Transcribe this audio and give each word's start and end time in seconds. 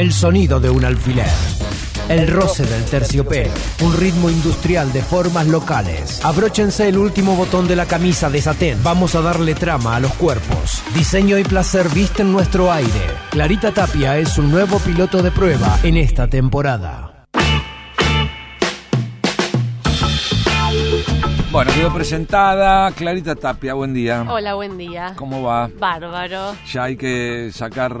El 0.00 0.14
sonido 0.14 0.60
de 0.60 0.70
un 0.70 0.82
alfiler. 0.82 1.28
El 2.08 2.26
roce 2.26 2.64
del 2.64 2.86
terciopelo. 2.86 3.52
Un 3.82 3.94
ritmo 3.98 4.30
industrial 4.30 4.90
de 4.94 5.02
formas 5.02 5.46
locales. 5.46 6.24
Abróchense 6.24 6.88
el 6.88 6.96
último 6.96 7.36
botón 7.36 7.68
de 7.68 7.76
la 7.76 7.84
camisa 7.84 8.30
de 8.30 8.40
satén. 8.40 8.82
Vamos 8.82 9.14
a 9.14 9.20
darle 9.20 9.54
trama 9.54 9.96
a 9.96 10.00
los 10.00 10.14
cuerpos. 10.14 10.82
Diseño 10.94 11.36
y 11.36 11.44
placer 11.44 11.86
visten 11.90 12.32
nuestro 12.32 12.72
aire. 12.72 13.10
Clarita 13.28 13.72
Tapia 13.72 14.16
es 14.16 14.38
un 14.38 14.50
nuevo 14.50 14.78
piloto 14.78 15.22
de 15.22 15.32
prueba 15.32 15.78
en 15.82 15.98
esta 15.98 16.26
temporada. 16.28 17.09
Bueno, 21.50 21.72
quedó 21.74 21.92
presentada 21.92 22.92
Clarita 22.92 23.34
Tapia, 23.34 23.74
buen 23.74 23.92
día. 23.92 24.24
Hola, 24.28 24.54
buen 24.54 24.78
día. 24.78 25.14
¿Cómo 25.16 25.42
va? 25.42 25.68
Bárbaro. 25.78 26.54
Ya 26.72 26.84
hay 26.84 26.96
que 26.96 27.50
sacar 27.52 27.92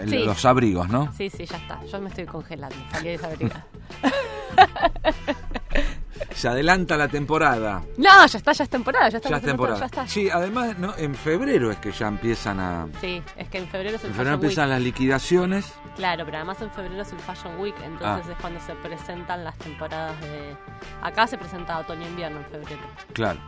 el- 0.00 0.08
Sí. 0.08 0.18
los 0.24 0.44
abrigos, 0.44 0.88
¿no? 0.88 1.12
Sí, 1.16 1.28
sí, 1.28 1.46
ya 1.46 1.56
está. 1.56 1.84
Yo 1.84 2.00
me 2.00 2.10
estoy 2.10 2.26
congelando. 2.26 2.76
Salí 2.92 3.08
desabrigada. 3.08 3.66
Se 6.34 6.48
adelanta 6.48 6.96
la 6.96 7.08
temporada. 7.08 7.82
no, 7.96 8.26
ya 8.26 8.38
está, 8.38 8.52
ya 8.52 8.64
es 8.64 8.70
temporada. 8.70 9.08
Ya 9.08 9.16
está, 9.18 9.28
Ya 9.30 9.36
es 9.36 9.42
temporada. 9.42 9.78
Ya 9.80 9.86
está. 9.86 10.06
Sí, 10.06 10.28
además, 10.30 10.78
¿no? 10.78 10.94
en 10.96 11.14
febrero 11.14 11.70
es 11.70 11.78
que 11.78 11.92
ya 11.92 12.08
empiezan 12.08 12.60
a... 12.60 12.86
Sí, 13.00 13.22
es 13.36 13.48
que 13.48 13.58
en 13.58 13.68
febrero 13.68 13.96
es 13.96 14.04
el 14.04 14.10
En 14.10 14.14
febrero 14.16 14.36
Fashion 14.36 14.44
empiezan 14.44 14.64
Week. 14.68 14.72
las 14.74 14.82
liquidaciones. 14.82 15.74
Claro, 15.96 16.24
pero 16.24 16.36
además 16.38 16.60
en 16.62 16.70
febrero 16.70 17.02
es 17.02 17.12
el 17.12 17.18
Fashion 17.20 17.58
Week, 17.58 17.74
entonces 17.84 18.26
Ah. 18.28 18.32
es 18.32 18.40
cuando 18.40 18.60
se 18.60 18.74
presentan 18.76 19.44
las 19.44 19.56
temporadas 19.58 20.20
de... 20.20 20.56
Acá 21.02 21.26
se 21.26 21.38
presenta 21.38 21.78
otoño-invierno 21.78 22.38
en 22.38 22.44
febrero. 22.46 22.82
Claro. 23.12 23.40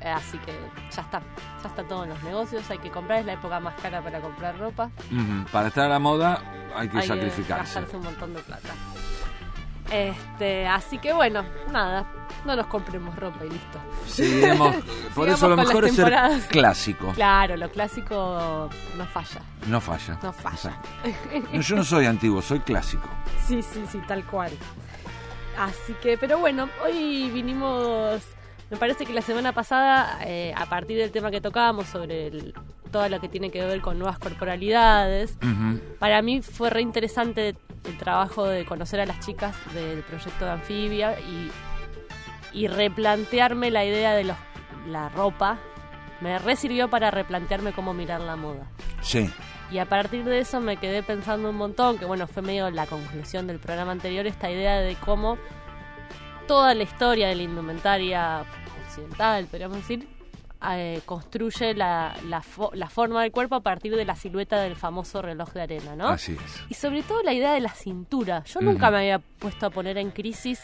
Eh, 0.00 0.08
así 0.10 0.36
que 0.38 0.52
ya 0.94 1.00
está. 1.02 1.22
Ya 1.62 1.68
está 1.68 1.82
todo 1.84 2.04
en 2.04 2.10
los 2.10 2.22
negocios. 2.22 2.70
Hay 2.70 2.78
que 2.78 2.90
comprar. 2.90 3.20
Es 3.20 3.26
la 3.26 3.32
época 3.34 3.58
más 3.60 3.74
cara 3.80 4.02
para 4.02 4.20
comprar 4.20 4.58
ropa. 4.58 4.90
Para 5.50 5.68
estar 5.68 5.86
a 5.86 5.88
la 5.88 5.98
moda 5.98 6.42
hay 6.76 6.88
que 6.88 6.98
Hay 6.98 7.06
sacrificarse. 7.08 7.74
gastarse 7.76 7.96
un 7.96 8.02
montón 8.04 8.34
de 8.34 8.40
plata. 8.42 8.68
Este, 9.94 10.66
así 10.66 10.98
que 10.98 11.12
bueno, 11.12 11.44
nada. 11.70 12.04
No 12.44 12.56
nos 12.56 12.66
compremos 12.66 13.14
ropa 13.16 13.44
y 13.44 13.50
listo. 13.50 13.78
Por 14.08 14.08
Sigamos 14.10 14.76
eso 15.28 15.48
lo 15.48 15.56
mejor 15.56 15.84
es 15.84 15.94
ser 15.94 16.12
clásico. 16.48 17.12
Claro, 17.12 17.56
lo 17.56 17.70
clásico 17.70 18.68
no 18.96 19.06
falla. 19.06 19.40
No 19.68 19.80
falla. 19.80 20.18
No 20.22 20.32
falla. 20.32 20.76
No, 21.52 21.60
yo 21.60 21.76
no 21.76 21.84
soy 21.84 22.06
antiguo, 22.06 22.42
soy 22.42 22.60
clásico. 22.60 23.08
Sí, 23.46 23.62
sí, 23.62 23.84
sí, 23.90 24.00
tal 24.08 24.24
cual. 24.24 24.50
Así 25.58 25.94
que, 26.02 26.18
pero 26.18 26.38
bueno, 26.38 26.68
hoy 26.84 27.30
vinimos. 27.30 28.20
Me 28.70 28.76
parece 28.76 29.06
que 29.06 29.12
la 29.12 29.22
semana 29.22 29.52
pasada, 29.52 30.18
eh, 30.22 30.52
a 30.56 30.66
partir 30.66 30.98
del 30.98 31.12
tema 31.12 31.30
que 31.30 31.40
tocábamos 31.40 31.86
sobre 31.86 32.26
el- 32.26 32.54
todo 32.94 33.08
lo 33.08 33.20
que 33.20 33.28
tiene 33.28 33.50
que 33.50 33.60
ver 33.64 33.80
con 33.80 33.98
nuevas 33.98 34.20
corporalidades, 34.20 35.36
para 35.98 36.22
mí 36.22 36.42
fue 36.42 36.70
re 36.70 36.80
interesante 36.80 37.56
el 37.84 37.98
trabajo 37.98 38.46
de 38.46 38.64
conocer 38.64 39.00
a 39.00 39.06
las 39.06 39.18
chicas 39.18 39.56
del 39.74 40.04
proyecto 40.04 40.44
de 40.44 40.50
Anfibia 40.52 41.18
y, 41.18 41.50
y 42.52 42.68
replantearme 42.68 43.72
la 43.72 43.84
idea 43.84 44.14
de 44.14 44.22
los, 44.22 44.36
la 44.86 45.08
ropa. 45.08 45.58
Me 46.20 46.38
re 46.38 46.54
sirvió 46.54 46.88
para 46.88 47.10
replantearme 47.10 47.72
cómo 47.72 47.94
mirar 47.94 48.20
la 48.20 48.36
moda. 48.36 48.70
Sí. 49.00 49.28
Y 49.72 49.78
a 49.78 49.86
partir 49.86 50.22
de 50.24 50.38
eso 50.38 50.60
me 50.60 50.76
quedé 50.76 51.02
pensando 51.02 51.50
un 51.50 51.56
montón, 51.56 51.98
que 51.98 52.04
bueno, 52.04 52.28
fue 52.28 52.42
medio 52.42 52.70
la 52.70 52.86
conclusión 52.86 53.48
del 53.48 53.58
programa 53.58 53.90
anterior, 53.90 54.24
esta 54.24 54.52
idea 54.52 54.78
de 54.78 54.94
cómo 54.94 55.36
toda 56.46 56.76
la 56.76 56.84
historia 56.84 57.26
de 57.26 57.34
la 57.34 57.42
indumentaria 57.42 58.44
occidental, 58.86 59.46
podríamos 59.46 59.78
decir, 59.78 60.13
eh, 60.72 61.00
construye 61.04 61.74
la, 61.74 62.14
la, 62.28 62.40
fo- 62.42 62.72
la 62.74 62.88
forma 62.88 63.22
del 63.22 63.32
cuerpo 63.32 63.54
a 63.56 63.60
partir 63.60 63.94
de 63.94 64.04
la 64.04 64.16
silueta 64.16 64.60
del 64.60 64.76
famoso 64.76 65.20
reloj 65.22 65.52
de 65.52 65.62
arena, 65.62 65.96
¿no? 65.96 66.08
Así 66.08 66.32
es. 66.44 66.62
Y 66.68 66.74
sobre 66.74 67.02
todo 67.02 67.22
la 67.22 67.32
idea 67.32 67.52
de 67.52 67.60
la 67.60 67.70
cintura. 67.74 68.42
Yo 68.44 68.60
nunca 68.60 68.90
me 68.90 68.98
había 68.98 69.18
puesto 69.18 69.66
a 69.66 69.70
poner 69.70 69.98
en 69.98 70.10
crisis 70.10 70.62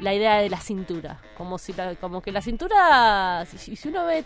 la 0.00 0.14
idea 0.14 0.36
de 0.38 0.48
la 0.50 0.58
cintura. 0.60 1.20
Como 1.36 1.58
si 1.58 1.72
la- 1.72 1.94
como 1.96 2.20
que 2.22 2.32
la 2.32 2.42
cintura, 2.42 3.44
si, 3.46 3.76
si 3.76 3.88
uno 3.88 4.04
ve 4.06 4.24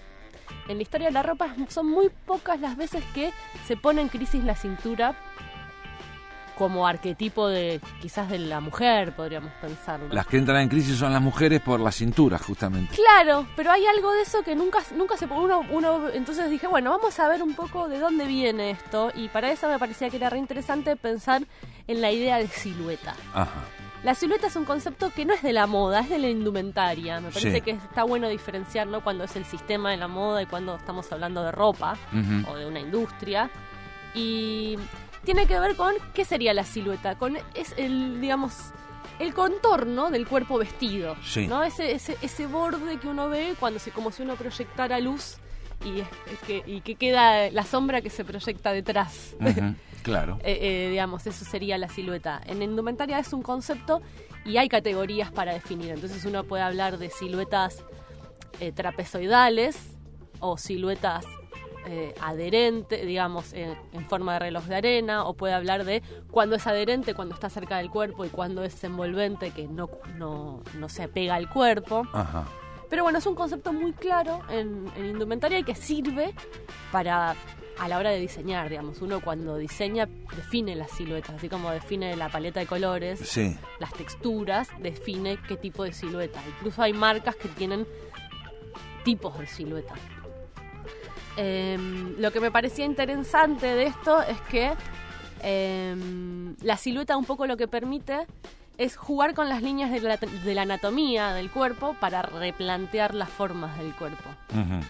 en 0.69 0.77
la 0.77 0.83
historia 0.83 1.09
de 1.09 1.13
la 1.13 1.23
ropa, 1.23 1.55
son 1.69 1.87
muy 1.89 2.09
pocas 2.27 2.59
las 2.61 2.77
veces 2.77 3.03
que 3.15 3.33
se 3.67 3.77
pone 3.77 4.01
en 4.01 4.09
crisis 4.09 4.43
la 4.45 4.55
cintura 4.55 5.15
como 6.59 6.87
arquetipo 6.87 7.47
de 7.49 7.81
quizás 8.03 8.29
de 8.29 8.39
la 8.41 8.61
mujer, 8.61 9.15
podríamos 9.15 9.53
pensarlo. 9.61 10.13
Las 10.13 10.27
que 10.27 10.37
entran 10.39 10.61
en 10.63 10.69
crisis 10.69 10.99
son 10.99 11.13
las 11.13 11.23
mujeres 11.23 11.61
por 11.61 11.79
la 11.79 11.93
cintura, 11.93 12.37
justamente. 12.39 12.97
Claro, 12.97 13.47
pero 13.55 13.71
hay 13.71 13.87
algo 13.87 14.13
de 14.13 14.23
eso 14.23 14.43
que 14.43 14.57
nunca, 14.57 14.81
nunca 14.97 15.17
se 15.17 15.27
uno, 15.27 15.61
uno 15.71 16.09
entonces 16.13 16.51
dije, 16.51 16.67
bueno, 16.67 16.91
vamos 16.91 17.19
a 17.21 17.29
ver 17.29 17.43
un 17.43 17.55
poco 17.55 17.89
de 17.89 18.01
dónde 18.01 18.27
viene 18.27 18.71
esto 18.73 19.13
y 19.15 19.29
para 19.29 19.51
eso 19.53 19.69
me 19.69 19.79
parecía 19.79 20.11
que 20.11 20.17
era 20.17 20.29
re 20.31 20.39
interesante 20.39 20.97
pensar 20.97 21.43
en 21.87 22.01
la 22.01 22.11
idea 22.11 22.39
de 22.39 22.49
silueta. 22.49 23.15
Ajá. 23.33 23.51
La 24.05 24.15
silueta 24.15 24.47
es 24.47 24.55
un 24.57 24.65
concepto 24.65 25.11
que 25.11 25.25
no 25.25 25.35
es 25.35 25.43
de 25.43 25.53
la 25.53 25.67
moda, 25.67 26.01
es 26.01 26.09
de 26.09 26.19
la 26.19 26.29
indumentaria. 26.29 27.21
Me 27.21 27.31
parece 27.31 27.53
Sí. 27.57 27.61
que 27.61 27.71
está 27.73 28.05
bueno 28.05 28.29
diferenciarlo 28.29 29.03
cuando 29.03 29.25
es 29.25 29.35
el 29.37 29.45
sistema 29.45 29.91
de 29.91 29.97
la 29.97 30.07
moda 30.09 30.43
y 30.43 30.47
cuando 30.47 30.77
estamos 30.77 31.11
hablando 31.13 31.43
de 31.43 31.51
ropa 31.53 31.97
o 32.49 32.55
de 32.57 32.67
una 32.67 32.79
industria. 32.81 33.51
Y 34.15 34.77
tiene 35.29 35.47
que 35.47 35.61
ver 35.61 35.77
con 35.77 35.93
qué 36.15 36.25
sería 36.25 36.55
la 36.55 36.65
silueta, 36.65 37.19
con 37.19 37.37
es 37.55 37.75
el 37.77 38.19
digamos 38.19 38.55
el 39.19 39.35
contorno 39.35 40.09
del 40.11 40.27
cuerpo 40.27 40.57
vestido, 40.57 41.17
Sí. 41.23 41.47
¿no? 41.47 41.63
Ese, 41.65 41.93
ese 41.93 42.17
ese 42.23 42.47
borde 42.47 42.97
que 42.99 43.09
uno 43.09 43.29
ve 43.29 43.55
cuando 43.61 43.79
se 43.79 43.91
como 43.91 44.11
si 44.11 44.23
uno 44.23 44.37
proyectara 44.37 44.99
luz 45.01 45.37
y 45.85 46.01
es- 46.01 46.09
es 46.33 46.39
que 46.47 46.63
y 46.67 46.81
que 46.81 46.95
queda 46.95 47.51
la 47.51 47.65
sombra 47.65 48.01
que 48.01 48.09
se 48.09 48.25
proyecta 48.25 48.73
detrás. 48.73 49.37
Claro. 50.03 50.39
Eh, 50.43 50.59
eh, 50.63 50.91
digamos, 50.91 51.27
eso 51.27 51.45
sería 51.45 51.77
la 51.77 51.89
silueta. 51.91 52.41
En 52.47 52.63
indumentaria 52.63 53.19
es 53.19 53.33
un 53.35 53.43
concepto 53.43 54.01
y 54.47 54.57
hay 54.57 54.69
categorías 54.71 55.31
para 55.31 55.53
definir. 55.53 55.91
Entonces 55.91 56.25
uno 56.25 56.45
puede 56.45 56.63
hablar 56.63 56.97
de 56.97 57.11
siluetas 57.11 57.85
eh, 58.61 58.73
trapezoidales 58.73 59.77
o 60.41 60.57
siluetas 60.57 61.27
eh, 61.89 62.15
adherentes, 62.21 63.05
digamos, 63.07 63.53
en, 63.55 63.75
en 63.93 64.05
forma 64.07 64.35
de 64.35 64.39
reloj 64.41 64.65
de 64.67 64.77
arena, 64.77 65.25
o 65.25 65.35
puede 65.35 65.55
hablar 65.55 65.85
de 65.85 66.03
cuando 66.31 66.57
es 66.57 66.67
adherente, 66.67 67.15
cuando 67.15 67.35
está 67.35 67.49
cerca 67.51 67.79
del 67.79 67.91
cuerpo, 67.91 68.25
y 68.25 68.29
cuando 68.29 68.63
es 68.63 68.83
envolvente, 68.85 69.51
que 69.53 69.67
no, 69.67 69.89
no, 70.17 70.63
no 70.75 70.89
se 70.89 71.05
apega 71.05 71.35
al 71.35 71.49
cuerpo. 71.49 72.07
Ajá. 72.13 72.45
Pero 72.91 73.03
bueno, 73.03 73.19
es 73.19 73.27
un 73.27 73.35
concepto 73.35 73.73
muy 73.73 73.93
claro 73.93 74.41
en, 74.49 74.87
en 74.97 75.05
indumentaria 75.07 75.59
y 75.59 75.63
que 75.65 75.75
sirve 75.75 76.33
para 76.93 77.35
a 77.79 77.87
la 77.87 77.99
hora 77.99 78.11
de 78.11 78.19
diseñar, 78.19 78.69
digamos. 78.69 79.01
Uno 79.03 79.21
cuando 79.21 79.57
diseña 79.57 80.09
define 80.35 80.75
las 80.75 80.91
siluetas, 80.91 81.37
así 81.37 81.49
como 81.49 81.71
define 81.71 82.17
la 82.17 82.29
paleta 82.29 82.59
de 82.61 82.67
colores, 82.67 83.21
Sí. 83.21 83.57
las 83.79 83.93
texturas, 83.93 84.69
define 84.81 85.39
qué 85.47 85.57
tipo 85.57 85.85
de 85.85 85.93
silueta. 85.93 86.43
Incluso 86.57 86.83
hay 86.83 86.93
marcas 86.93 87.37
que 87.37 87.49
tienen 87.49 87.87
tipos 89.05 89.39
de 89.39 89.47
silueta. 89.47 89.95
Em, 91.41 92.17
lo 92.19 92.33
que 92.33 92.41
me 92.41 92.51
parecía 92.51 92.85
interesante 92.85 93.67
de 93.73 93.85
esto 93.85 94.21
es 94.23 94.41
que 94.51 94.73
em, 95.41 96.57
la 96.63 96.77
silueta 96.77 97.17
un 97.17 97.25
poco 97.25 97.47
lo 97.47 97.57
que 97.57 97.69
permite 97.69 98.27
es 98.77 98.97
jugar 98.97 99.35
con 99.35 99.49
las 99.49 99.63
líneas 99.63 99.93
de 99.93 100.01
la, 100.01 100.17
de 100.17 100.55
la 100.55 100.63
anatomía 100.63 101.33
del 101.35 101.49
cuerpo 101.49 101.95
para 102.01 102.23
replantear 102.23 103.15
las 103.15 103.29
formas 103.29 103.79
del 103.79 103.95
cuerpo. 103.95 104.29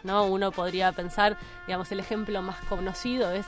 ¿no? 0.04 0.24
Uno 0.24 0.50
podría 0.50 0.92
pensar, 0.92 1.36
digamos, 1.66 1.92
el 1.92 2.00
ejemplo 2.00 2.40
más 2.40 2.56
conocido 2.68 3.30
es 3.32 3.46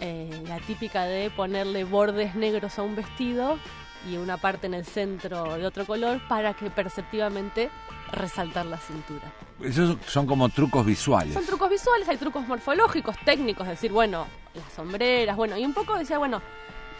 eh, 0.00 0.42
la 0.46 0.58
típica 0.60 1.04
de 1.04 1.30
ponerle 1.30 1.84
bordes 1.84 2.34
negros 2.34 2.78
a 2.78 2.82
un 2.82 2.96
vestido 2.96 3.58
y 4.10 4.16
una 4.16 4.36
parte 4.36 4.66
en 4.66 4.74
el 4.74 4.84
centro 4.84 5.56
de 5.56 5.66
otro 5.66 5.86
color 5.86 6.20
para 6.28 6.52
que 6.52 6.68
perceptivamente 6.70 7.70
resaltar 8.14 8.66
la 8.66 8.78
cintura. 8.78 9.32
Esos 9.62 9.96
son 10.06 10.26
como 10.26 10.48
trucos 10.48 10.84
visuales. 10.84 11.34
Son 11.34 11.44
trucos 11.44 11.70
visuales, 11.70 12.08
hay 12.08 12.16
trucos 12.16 12.46
morfológicos, 12.46 13.16
técnicos, 13.24 13.66
es 13.66 13.72
decir, 13.72 13.92
bueno, 13.92 14.26
las 14.54 14.72
sombreras, 14.72 15.36
bueno, 15.36 15.56
y 15.56 15.64
un 15.64 15.74
poco 15.74 15.98
decía, 15.98 16.18
bueno, 16.18 16.40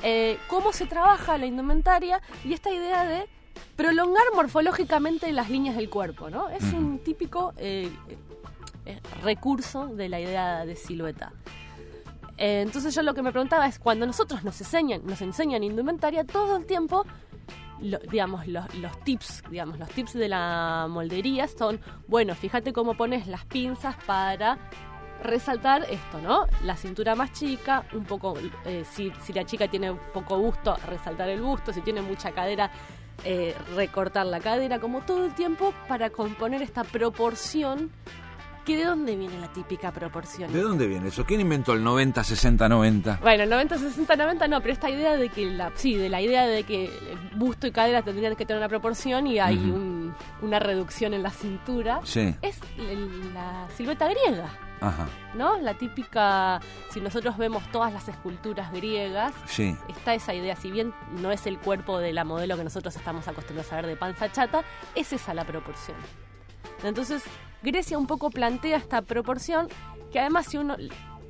eh, 0.02 0.38
cómo 0.48 0.72
se 0.72 0.86
trabaja 0.86 1.38
la 1.38 1.46
indumentaria 1.46 2.20
y 2.44 2.52
esta 2.52 2.70
idea 2.70 3.04
de 3.04 3.28
prolongar 3.76 4.24
morfológicamente 4.34 5.32
las 5.32 5.48
líneas 5.48 5.76
del 5.76 5.88
cuerpo, 5.88 6.30
¿no? 6.30 6.48
Es 6.50 6.62
un 6.72 6.98
típico 6.98 7.54
eh, 7.56 7.90
eh, 8.86 9.00
recurso 9.22 9.86
de 9.86 10.08
la 10.08 10.20
idea 10.20 10.66
de 10.66 10.76
silueta. 10.76 11.32
Entonces 12.36 12.92
yo 12.94 13.02
lo 13.02 13.14
que 13.14 13.22
me 13.22 13.30
preguntaba 13.30 13.66
es, 13.68 13.78
cuando 13.78 14.06
nosotros 14.06 14.42
nos 14.42 14.60
enseñan, 14.60 15.06
nos 15.06 15.22
enseñan 15.22 15.62
indumentaria, 15.62 16.24
todo 16.24 16.56
el 16.56 16.66
tiempo 16.66 17.06
digamos, 18.10 18.46
los, 18.46 18.66
tips, 19.04 19.42
digamos, 19.50 19.78
los 19.78 19.88
tips 19.90 20.14
de 20.14 20.28
la 20.28 20.86
moldería 20.88 21.46
son, 21.48 21.80
bueno, 22.06 22.34
fíjate 22.34 22.72
cómo 22.72 22.94
pones 22.94 23.26
las 23.26 23.44
pinzas 23.44 23.96
para 24.06 24.58
resaltar 25.22 25.84
esto, 25.90 26.20
¿no? 26.20 26.46
La 26.64 26.76
cintura 26.76 27.14
más 27.14 27.32
chica, 27.32 27.84
un 27.92 28.04
poco, 28.04 28.34
eh, 28.64 28.84
si, 28.90 29.12
si 29.22 29.32
la 29.32 29.44
chica 29.44 29.68
tiene 29.68 29.92
poco 30.12 30.38
busto, 30.38 30.76
resaltar 30.88 31.28
el 31.28 31.40
busto, 31.40 31.72
si 31.72 31.80
tiene 31.80 32.02
mucha 32.02 32.32
cadera, 32.32 32.70
eh, 33.24 33.54
recortar 33.74 34.26
la 34.26 34.40
cadera, 34.40 34.80
como 34.80 35.02
todo 35.02 35.24
el 35.24 35.34
tiempo 35.34 35.72
para 35.88 36.10
componer 36.10 36.62
esta 36.62 36.84
proporción 36.84 37.90
¿Que 38.64 38.78
¿De 38.78 38.84
dónde 38.84 39.14
viene 39.14 39.38
la 39.38 39.48
típica 39.52 39.92
proporción? 39.92 40.50
¿De 40.50 40.62
dónde 40.62 40.86
viene 40.86 41.08
eso? 41.08 41.26
¿Quién 41.26 41.40
inventó 41.42 41.74
el 41.74 41.84
90, 41.84 42.24
60, 42.24 42.66
90? 42.66 43.18
Bueno, 43.20 43.42
el 43.42 43.50
90, 43.50 43.76
60, 43.76 44.16
90 44.16 44.48
no, 44.48 44.60
pero 44.62 44.72
esta 44.72 44.88
idea 44.88 45.16
de 45.18 45.28
que 45.28 45.44
la, 45.50 45.70
sí, 45.74 45.96
de 45.96 46.08
la 46.08 46.22
idea 46.22 46.46
de 46.46 46.62
que 46.64 46.90
busto 47.36 47.66
y 47.66 47.72
cadera 47.72 48.00
tendrían 48.00 48.34
que 48.36 48.46
tener 48.46 48.60
una 48.60 48.70
proporción 48.70 49.26
y 49.26 49.38
hay 49.38 49.56
un- 49.58 50.14
una 50.40 50.58
reducción 50.60 51.12
en 51.12 51.22
la 51.22 51.30
cintura, 51.30 52.00
Sí. 52.04 52.34
es 52.40 52.58
el- 52.78 53.34
la 53.34 53.66
silueta 53.76 54.08
griega. 54.08 54.48
Ajá. 54.80 55.06
¿No? 55.34 55.58
La 55.60 55.74
típica, 55.74 56.60
si 56.90 57.00
nosotros 57.02 57.36
vemos 57.36 57.62
todas 57.70 57.92
las 57.92 58.08
esculturas 58.08 58.72
griegas, 58.72 59.32
Sí. 59.46 59.76
está 59.88 60.14
esa 60.14 60.32
idea, 60.34 60.56
si 60.56 60.70
bien 60.70 60.92
no 61.20 61.30
es 61.32 61.46
el 61.46 61.58
cuerpo 61.58 61.98
de 61.98 62.12
la 62.14 62.24
modelo 62.24 62.56
que 62.56 62.64
nosotros 62.64 62.96
estamos 62.96 63.28
acostumbrados 63.28 63.70
a 63.72 63.76
ver 63.76 63.86
de 63.86 63.96
panza 63.96 64.32
chata, 64.32 64.62
es 64.94 65.12
esa 65.12 65.32
la 65.34 65.44
proporción. 65.44 65.96
Entonces, 66.82 67.22
Grecia 67.62 67.98
un 67.98 68.06
poco 68.06 68.30
plantea 68.30 68.76
esta 68.76 69.02
proporción, 69.02 69.68
que 70.12 70.20
además 70.20 70.46
si 70.46 70.58
uno 70.58 70.76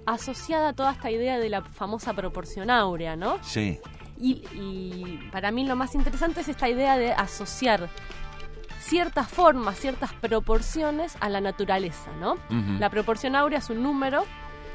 asociada 0.06 0.70
a 0.70 0.72
toda 0.72 0.92
esta 0.92 1.10
idea 1.10 1.38
de 1.38 1.48
la 1.48 1.62
famosa 1.62 2.12
proporción 2.12 2.70
áurea, 2.70 3.16
¿no? 3.16 3.38
Sí. 3.42 3.81
Y, 4.19 4.44
y 4.52 5.28
para 5.32 5.50
mí 5.50 5.66
lo 5.66 5.76
más 5.76 5.94
interesante 5.94 6.40
es 6.40 6.48
esta 6.48 6.69
idea 6.69 6.96
de 6.96 7.12
asociar 7.12 7.88
ciertas 8.84 9.28
formas, 9.28 9.78
ciertas 9.78 10.12
proporciones 10.12 11.16
a 11.20 11.28
la 11.28 11.40
naturaleza, 11.40 12.10
¿no? 12.20 12.36
La 12.78 12.90
proporción 12.90 13.34
áurea 13.34 13.58
es 13.58 13.70
un 13.70 13.82
número 13.82 14.25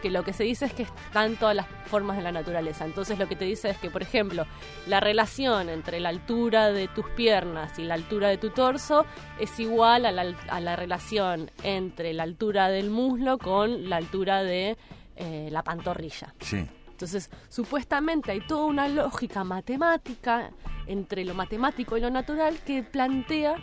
que 0.02 0.10
lo 0.10 0.24
que 0.24 0.34
se 0.34 0.44
dice 0.44 0.66
es 0.66 0.74
que 0.74 0.84
están 0.84 1.36
todas 1.36 1.56
las 1.56 1.68
formas 1.86 2.18
de 2.18 2.24
la 2.24 2.32
naturaleza. 2.32 2.86
Entonces 2.86 3.20
lo 3.20 3.28
que 3.28 3.36
te 3.36 3.46
dice 3.46 3.70
es 3.70 3.78
que, 3.78 3.90
por 3.90 4.02
ejemplo, 4.02 4.46
la 4.88 5.00
relación 5.00 5.70
entre 5.70 6.00
la 6.00 6.10
altura 6.10 6.72
de 6.72 6.88
tus 6.88 7.06
piernas 7.10 7.78
y 7.80 7.84
la 7.84 7.96
altura 7.96 8.30
de 8.30 8.38
tu 8.38 8.50
torso 8.50 9.06
es 9.40 9.60
igual 9.60 10.06
a 10.06 10.12
la, 10.12 10.36
a 10.50 10.60
la 10.60 10.76
relación 10.76 11.52
entre 11.64 12.14
la 12.14 12.24
altura 12.24 12.70
del 12.70 12.90
muslo 12.90 13.38
con 13.38 13.90
la 13.90 13.98
altura 13.98 14.44
de 14.44 14.78
eh, 15.16 15.50
la 15.52 15.64
pantorrilla. 15.64 16.34
Sí. 16.40 16.66
Entonces, 16.90 17.30
supuestamente 17.48 18.32
hay 18.32 18.42
toda 18.42 18.66
una 18.66 18.88
lógica 18.88 19.44
matemática 19.44 20.52
entre 20.86 21.24
lo 21.24 21.34
matemático 21.34 21.96
y 21.96 22.02
lo 22.02 22.10
natural 22.10 22.60
que 22.66 22.84
plantea 22.84 23.56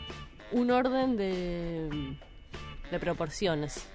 un 0.53 0.71
orden 0.71 1.17
de, 1.17 2.17
de 2.91 2.99
proporciones. 2.99 3.87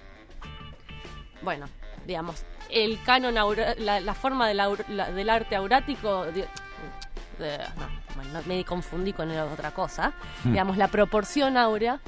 Bueno, 1.42 1.66
digamos, 2.06 2.44
el 2.70 2.98
canon, 3.04 3.36
aura- 3.38 3.74
la, 3.78 4.00
la 4.00 4.14
forma 4.14 4.48
del, 4.48 4.60
aur- 4.60 4.86
la- 4.88 5.10
del 5.10 5.28
arte 5.30 5.56
aurático, 5.56 6.24
de- 6.26 6.46
no, 8.32 8.42
me 8.46 8.64
confundí 8.64 9.12
con 9.12 9.30
otra 9.36 9.72
cosa, 9.72 10.12
digamos, 10.44 10.76
la 10.76 10.88
proporción 10.88 11.56
áurea 11.56 11.98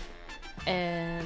eh, 0.66 1.20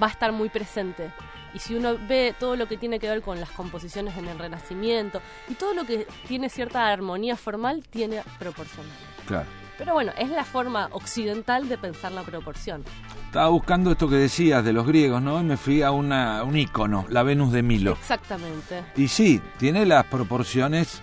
va 0.00 0.08
a 0.08 0.10
estar 0.10 0.32
muy 0.32 0.48
presente. 0.48 1.10
Y 1.54 1.60
si 1.60 1.74
uno 1.74 1.96
ve 2.06 2.34
todo 2.38 2.56
lo 2.56 2.68
que 2.68 2.76
tiene 2.76 2.98
que 2.98 3.08
ver 3.08 3.22
con 3.22 3.40
las 3.40 3.48
composiciones 3.50 4.16
en 4.18 4.28
el 4.28 4.38
Renacimiento 4.38 5.22
y 5.48 5.54
todo 5.54 5.72
lo 5.72 5.84
que 5.86 6.06
tiene 6.26 6.50
cierta 6.50 6.88
armonía 6.88 7.36
formal, 7.36 7.82
tiene 7.88 8.22
proporción. 8.38 8.84
Claro. 9.26 9.46
Pero 9.78 9.94
bueno, 9.94 10.12
es 10.18 10.28
la 10.28 10.44
forma 10.44 10.88
occidental 10.90 11.68
de 11.68 11.78
pensar 11.78 12.10
la 12.10 12.22
proporción. 12.22 12.84
Estaba 13.26 13.48
buscando 13.48 13.92
esto 13.92 14.08
que 14.08 14.16
decías 14.16 14.64
de 14.64 14.72
los 14.72 14.86
griegos, 14.86 15.22
¿no? 15.22 15.40
Y 15.40 15.44
me 15.44 15.56
fui 15.56 15.82
a 15.82 15.92
una, 15.92 16.42
un 16.42 16.56
ícono, 16.56 17.06
la 17.08 17.22
Venus 17.22 17.52
de 17.52 17.62
Milo. 17.62 17.92
Exactamente. 17.92 18.82
Y 18.96 19.06
sí, 19.06 19.40
tiene 19.56 19.86
las 19.86 20.04
proporciones 20.06 21.00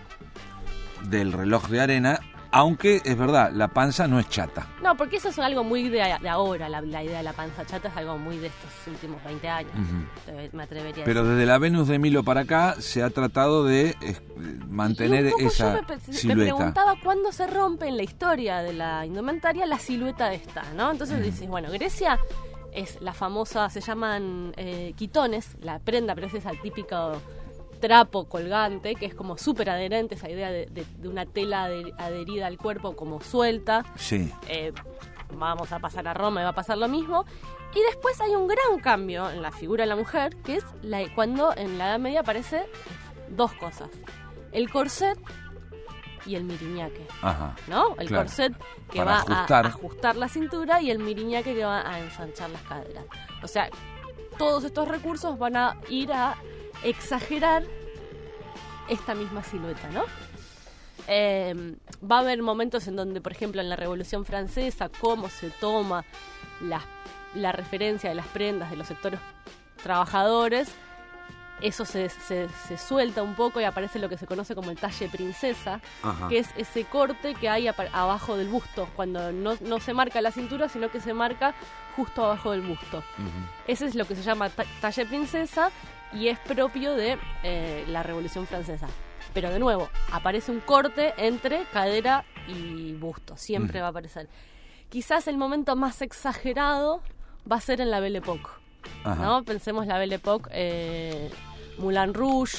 del 1.03 1.31
reloj 1.31 1.67
de 1.69 1.81
arena, 1.81 2.19
aunque 2.57 3.01
es 3.03 3.17
verdad, 3.17 3.51
la 3.53 3.67
panza 3.67 4.07
no 4.07 4.17
es 4.17 4.29
chata. 4.29 4.65
No, 4.81 4.95
porque 4.95 5.17
eso 5.17 5.27
es 5.27 5.37
algo 5.39 5.63
muy 5.65 5.89
de, 5.89 5.97
de 6.21 6.29
ahora, 6.29 6.69
la, 6.69 6.79
la 6.79 7.03
idea 7.03 7.17
de 7.17 7.23
la 7.23 7.33
panza 7.33 7.65
chata 7.65 7.89
es 7.89 7.97
algo 7.97 8.17
muy 8.17 8.37
de 8.37 8.47
estos 8.47 8.71
últimos 8.87 9.21
20 9.25 9.49
años, 9.49 9.71
Ujú. 9.73 10.05
te- 10.25 10.49
me 10.55 10.63
atrevería 10.63 11.03
a 11.03 11.05
Pero 11.05 11.23
decir. 11.23 11.35
desde 11.35 11.45
la 11.47 11.57
Venus 11.57 11.89
de 11.89 11.99
Milo 11.99 12.23
para 12.23 12.41
acá 12.41 12.75
se 12.79 13.03
ha 13.03 13.09
tratado 13.09 13.65
de 13.65 13.89
eh, 14.01 14.15
mantener 14.69 15.33
esa 15.39 15.75
yo 15.75 15.81
me, 15.81 15.83
pe- 15.87 15.97
me 16.07 16.13
silueta. 16.13 16.55
preguntaba 16.55 16.95
cuándo 17.03 17.31
se 17.33 17.45
rompe 17.47 17.87
en 17.87 17.97
la 17.97 18.03
historia 18.03 18.59
de 18.59 18.71
la 18.73 19.05
indumentaria 19.05 19.65
la 19.65 19.77
silueta 19.77 20.31
esta, 20.33 20.63
¿no? 20.77 20.91
Entonces 20.91 21.21
dices, 21.21 21.49
bueno, 21.49 21.69
Grecia 21.71 22.17
es 22.71 23.01
la 23.01 23.13
famosa, 23.13 23.69
se 23.69 23.81
llaman 23.81 24.53
eh, 24.55 24.93
quitones, 24.95 25.57
la 25.61 25.79
prenda, 25.79 26.15
pero 26.15 26.27
ese 26.27 26.37
es 26.37 26.45
el 26.45 26.61
típico 26.61 27.21
trapo 27.79 28.25
colgante, 28.27 28.95
que 28.95 29.05
es 29.05 29.13
como 29.15 29.37
súper 29.37 29.69
adherente, 29.69 30.15
esa 30.15 30.29
idea 30.29 30.49
de, 30.51 30.65
de- 30.67 30.85
de 30.97 31.07
una 31.07 31.25
tela 31.25 31.65
adherida 31.97 32.47
al 32.47 32.57
cuerpo 32.57 32.95
como 32.95 33.21
suelta. 33.21 33.83
Sí, 33.95 34.31
Eh, 34.47 34.71
vamos 35.33 35.71
a 35.71 35.79
pasar 35.79 36.07
a 36.07 36.13
Roma 36.13 36.41
y 36.41 36.43
va 36.43 36.51
a 36.51 36.55
pasar 36.55 36.77
lo 36.77 36.87
mismo. 36.87 37.25
Y 37.75 37.81
después 37.83 38.19
hay 38.21 38.33
un 38.35 38.47
gran 38.47 38.79
cambio 38.81 39.29
en 39.29 39.41
la 39.41 39.51
figura 39.51 39.83
de 39.83 39.89
la 39.89 39.95
mujer, 39.97 40.35
que 40.43 40.55
es 40.57 40.65
la, 40.81 41.01
cuando 41.13 41.53
en 41.57 41.77
la 41.77 41.89
Edad 41.89 41.99
Media 41.99 42.21
aparece 42.21 42.65
dos 43.29 43.51
cosas. 43.53 43.89
El 44.53 44.69
corset 44.69 45.19
y 46.25 46.35
el 46.35 46.43
miriñaque, 46.45 47.05
ajá. 47.21 47.55
¿no? 47.67 47.95
El 47.99 48.07
Claro. 48.07 48.23
corset 48.23 48.53
que 48.89 49.03
va 49.03 49.17
ajustar. 49.19 49.65
a 49.65 49.69
ajustar 49.69 50.15
la 50.15 50.27
cintura 50.29 50.81
y 50.81 50.89
el 50.89 50.99
miriñaque 50.99 51.53
que 51.53 51.65
va 51.65 51.81
a 51.87 51.99
ensanchar 51.99 52.49
las 52.49 52.61
caderas. 52.63 53.03
O 53.43 53.47
sea, 53.47 53.69
todos 54.37 54.63
estos 54.63 54.87
recursos 54.87 55.37
van 55.37 55.55
a 55.57 55.77
ir 55.89 56.11
a 56.13 56.35
exagerar 56.83 57.63
esta 58.89 59.15
misma 59.15 59.43
silueta, 59.43 59.89
¿no? 59.89 60.03
Eh, 61.07 61.75
va 62.09 62.17
a 62.17 62.19
haber 62.21 62.41
momentos 62.41 62.87
en 62.87 62.95
donde, 62.95 63.21
por 63.21 63.31
ejemplo, 63.31 63.61
en 63.61 63.69
la 63.69 63.75
Revolución 63.75 64.25
Francesa, 64.25 64.89
cómo 64.99 65.29
se 65.29 65.49
toma 65.51 66.03
la, 66.61 66.81
la 67.35 67.51
referencia 67.51 68.09
de 68.09 68.15
las 68.15 68.27
prendas 68.27 68.71
de 68.71 68.77
los 68.77 68.87
sectores 68.87 69.19
trabajadores, 69.83 70.69
eso 71.61 71.85
se, 71.85 72.09
se- 72.09 72.49
se 72.67 72.77
suelta 72.77 73.23
un 73.23 73.35
poco 73.35 73.61
y 73.61 73.63
aparece 73.63 73.97
lo 73.99 74.09
que 74.09 74.17
se 74.17 74.25
conoce 74.27 74.55
como 74.55 74.71
el 74.71 74.77
talle 74.77 75.07
princesa, 75.07 75.79
Ajá. 76.03 76.27
que 76.27 76.39
es 76.39 76.49
ese 76.57 76.83
corte 76.85 77.33
que 77.35 77.47
hay 77.49 77.67
abajo 77.67 78.35
del 78.35 78.47
busto, 78.49 78.89
cuando 78.95 79.31
no, 79.31 79.55
no 79.61 79.79
se 79.79 79.93
marca 79.93 80.21
la 80.21 80.31
cintura, 80.31 80.67
sino 80.69 80.89
que 80.91 80.99
se 80.99 81.13
marca 81.13 81.53
justo 81.95 82.25
abajo 82.25 82.51
del 82.51 82.61
busto. 82.61 83.03
Ese 83.67 83.85
es 83.85 83.95
lo 83.95 84.05
que 84.05 84.15
se 84.15 84.23
llama 84.23 84.49
ta- 84.49 84.65
talle 84.81 85.05
princesa 85.05 85.71
y 86.15 86.29
es 86.29 86.39
propio 86.39 86.95
de 86.95 87.17
eh, 87.43 87.85
la 87.87 88.01
Revolución 88.03 88.47
Francesa. 88.47 88.87
Pero 89.33 89.49
de 89.51 89.59
nuevo, 89.59 89.89
aparece 90.11 90.51
un 90.51 90.61
corte 90.61 91.13
entre 91.17 91.63
cadera 91.73 92.23
y 92.47 92.93
busto, 92.93 93.35
siempre 93.37 93.79
Mm. 93.79 93.83
va 93.83 93.87
a 93.87 93.89
aparecer. 93.89 94.29
Quizás 94.89 95.27
el 95.27 95.37
momento 95.37 95.75
más 95.75 96.01
exagerado 96.01 97.01
va 97.51 97.57
a 97.57 97.61
ser 97.61 97.81
en 97.81 97.91
la 97.91 97.99
Belle 97.99 98.19
Époque. 98.19 98.47
Ajá. 99.03 99.21
¿no? 99.23 99.43
Pensemos 99.43 99.87
la 99.87 99.97
Belle 99.97 100.15
Époque, 100.15 100.49
eh, 100.53 101.29
Moulin 101.79 102.13
Rouge, 102.13 102.55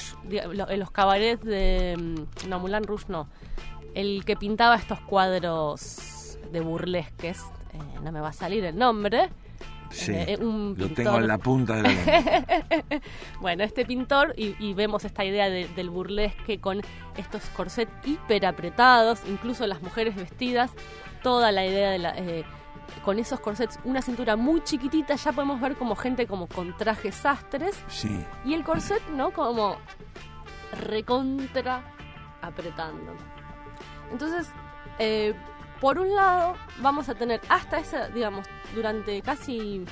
los 0.77 0.91
cabarets 0.91 1.43
de... 1.45 1.97
mm, 1.97 2.49
No, 2.49 2.59
Moulin 2.59 2.83
Rouge 2.85 3.07
no. 3.09 3.29
El 3.95 4.25
que 4.27 4.37
pintaba 4.37 4.77
estos 4.77 5.01
cuadros 5.01 6.39
de 6.53 6.61
burlesques, 6.61 7.39
eh, 7.73 7.79
no 8.03 8.13
me 8.13 8.21
va 8.21 8.29
a 8.29 8.33
salir 8.35 8.65
el 8.65 8.77
nombre. 8.77 9.31
Sí, 9.91 10.13
eh, 10.15 10.37
un 10.41 10.75
lo 10.77 10.89
tengo 10.91 11.17
en 11.19 11.27
la 11.29 11.39
punta 11.39 11.77
de 11.77 11.83
la 11.83 11.89
lengua. 11.91 12.45
Bueno, 13.41 13.65
este 13.65 13.85
pintor, 13.85 14.35
y, 14.37 14.55
y 14.59 14.75
vemos 14.75 15.05
esta 15.05 15.25
idea 15.25 15.49
de- 15.49 15.69
del 15.69 15.91
burlesque 15.91 16.59
con 16.59 16.81
estos 17.17 17.45
corsets 17.51 17.91
hiper 18.05 18.47
apretados, 18.47 19.21
incluso 19.29 19.67
las 19.67 19.83
mujeres 19.83 20.17
vestidas, 20.17 20.71
toda 21.23 21.53
la 21.53 21.65
idea 21.67 21.91
de 21.91 21.99
la... 21.99 22.17
eh, 22.17 22.45
con 23.05 23.19
esos 23.19 23.41
corsets, 23.41 23.79
una 23.85 24.01
cintura 24.03 24.37
muy 24.37 24.63
chiquitita, 24.63 25.15
ya 25.17 25.33
podemos 25.33 25.61
ver 25.61 25.75
como 25.77 25.97
gente 25.97 26.27
como 26.27 26.47
con 26.47 26.77
trajes 26.77 27.15
sastres 27.17 27.77
Sí, 27.89 28.25
y 28.45 28.55
el 28.55 28.63
corset, 28.65 29.03
¿no? 29.11 29.31
Como 29.33 29.77
recontra 30.87 31.83
apretando. 32.43 33.13
Entonces, 34.13 34.49
eh, 34.99 35.35
por 35.81 35.99
un 35.99 36.15
lado, 36.15 36.55
vamos 36.79 37.09
a 37.09 37.15
tener 37.15 37.41
hasta 37.49 37.79
esa, 37.79 38.09
digamos, 38.09 38.47
durante 38.75 39.21
casi, 39.23 39.85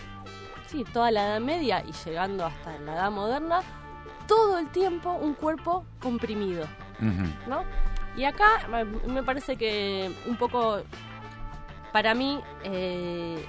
sí, 0.67 0.85
toda 0.93 1.11
la 1.11 1.27
Edad 1.27 1.41
Media 1.41 1.85
y 1.87 1.93
llegando 1.93 2.45
hasta 2.47 2.79
la 2.81 2.95
Edad 2.95 3.11
Moderna, 3.11 3.61
todo 4.27 4.59
el 4.59 4.69
tiempo 4.69 5.13
un 5.13 5.35
cuerpo 5.35 5.85
comprimido. 6.01 6.67
¿no? 7.49 7.65
Y 8.17 8.25
acá 8.25 8.67
me- 8.71 8.85
me 8.85 9.23
parece 9.23 9.57
que 9.57 10.15
un 10.27 10.37
poco, 10.37 10.83
para 11.93 12.15
mí, 12.15 12.41
eh, 12.63 13.45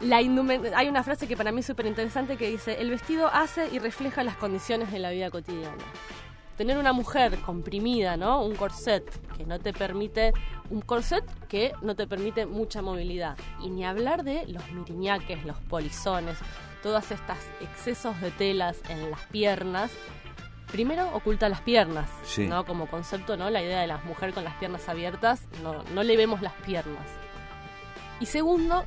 la 0.00 0.18
hay 0.18 0.88
una 0.88 1.02
frase 1.02 1.26
que 1.26 1.36
para 1.36 1.50
mí 1.50 1.60
es 1.60 1.66
súper 1.66 1.86
interesante 1.86 2.36
que 2.36 2.48
dice, 2.48 2.80
el 2.80 2.88
vestido 2.90 3.28
hace 3.32 3.68
y 3.72 3.80
refleja 3.80 4.22
las 4.22 4.36
condiciones 4.36 4.92
de 4.92 5.00
la 5.00 5.10
vida 5.10 5.28
cotidiana. 5.30 5.82
Tener 6.58 6.76
una 6.76 6.92
mujer 6.92 7.38
comprimida, 7.42 8.16
¿no? 8.16 8.42
Un 8.42 8.56
corset 8.56 9.08
que 9.36 9.46
no 9.46 9.60
te 9.60 9.72
permite, 9.72 10.32
un 10.70 10.80
corset 10.80 11.24
que 11.46 11.72
no 11.82 11.94
te 11.94 12.08
permite 12.08 12.46
mucha 12.46 12.82
movilidad. 12.82 13.38
Y 13.62 13.70
ni 13.70 13.84
hablar 13.84 14.24
de 14.24 14.44
los 14.48 14.68
miriñaques, 14.72 15.44
los 15.44 15.56
polizones, 15.60 16.36
todas 16.82 17.12
estas 17.12 17.38
excesos 17.60 18.20
de 18.20 18.32
telas 18.32 18.78
en 18.88 19.08
las 19.08 19.20
piernas. 19.26 19.92
Primero 20.72 21.08
oculta 21.14 21.48
las 21.48 21.60
piernas, 21.60 22.10
Sí. 22.24 22.48
¿no? 22.48 22.66
Como 22.66 22.88
concepto, 22.88 23.36
¿no? 23.36 23.50
La 23.50 23.62
idea 23.62 23.80
de 23.80 23.86
la 23.86 23.98
mujer 23.98 24.34
con 24.34 24.42
las 24.42 24.54
piernas 24.56 24.88
abiertas, 24.88 25.46
no, 25.62 25.84
no 25.94 26.02
le 26.02 26.16
vemos 26.16 26.42
las 26.42 26.54
piernas. 26.54 27.06
Y 28.20 28.26
segundo, 28.26 28.84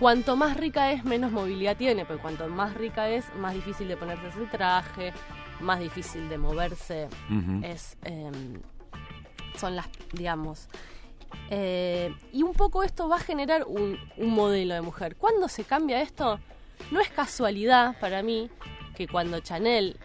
cuanto 0.00 0.34
más 0.34 0.56
rica 0.56 0.90
es, 0.90 1.04
menos 1.04 1.30
movilidad 1.30 1.76
tiene, 1.76 2.04
porque 2.04 2.20
cuanto 2.20 2.48
más 2.48 2.74
rica 2.74 3.08
es, 3.08 3.32
más 3.36 3.54
difícil 3.54 3.86
de 3.86 3.96
ponerse 3.96 4.26
ese 4.26 4.44
traje, 4.46 5.12
más 5.62 5.80
difícil 5.80 6.28
de 6.28 6.38
moverse. 6.38 7.08
Es, 7.62 7.96
eh, 8.04 8.30
son 9.56 9.76
las, 9.76 9.86
digamos. 10.12 10.68
eh, 11.50 12.14
y 12.32 12.42
un 12.42 12.52
poco 12.54 12.82
esto 12.82 13.08
va 13.08 13.16
a 13.16 13.20
generar 13.20 13.64
un, 13.66 13.98
un 14.16 14.30
modelo 14.30 14.74
de 14.74 14.80
mujer. 14.82 15.16
¿Cuándo 15.16 15.48
se 15.48 15.64
cambia 15.64 16.00
esto? 16.02 16.38
No 16.90 17.00
es 17.00 17.08
casualidad 17.10 17.98
para 18.00 18.22
mí 18.22 18.50
que 18.96 19.06
cuando 19.08 19.40
Chanel 19.40 19.98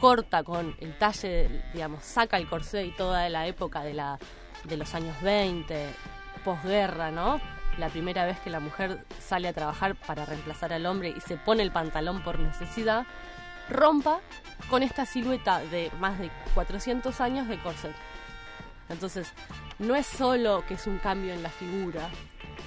corta 0.00 0.42
con 0.44 0.74
el 0.80 0.96
talle, 0.98 1.62
digamos, 1.72 2.04
saca 2.04 2.36
el 2.36 2.48
corsé 2.48 2.84
y 2.86 2.90
toda 2.92 3.28
la 3.28 3.46
época 3.46 3.82
de, 3.82 3.94
la, 3.94 4.18
de 4.64 4.76
los 4.76 4.94
años 4.94 5.20
20, 5.22 5.86
posguerra, 6.44 7.10
¿no? 7.10 7.40
La 7.78 7.88
primera 7.88 8.24
vez 8.24 8.38
que 8.40 8.50
la 8.50 8.60
mujer 8.60 9.04
sale 9.20 9.48
a 9.48 9.52
trabajar 9.52 9.96
para 9.96 10.24
reemplazar 10.24 10.72
al 10.72 10.86
hombre 10.86 11.12
y 11.16 11.20
se 11.20 11.36
pone 11.36 11.62
el 11.62 11.72
pantalón 11.72 12.22
por 12.22 12.38
necesidad, 12.38 13.06
rompa 13.68 14.20
con 14.70 14.82
esta 14.82 15.06
silueta 15.06 15.60
de 15.60 15.90
más 16.00 16.18
de 16.18 16.30
400 16.54 17.20
años 17.20 17.48
de 17.48 17.58
corset. 17.60 17.94
Entonces, 18.88 19.32
no 19.78 19.94
es 19.94 20.06
solo 20.06 20.64
que 20.66 20.74
es 20.74 20.86
un 20.86 20.98
cambio 20.98 21.32
en 21.34 21.42
la 21.42 21.50
figura, 21.50 22.08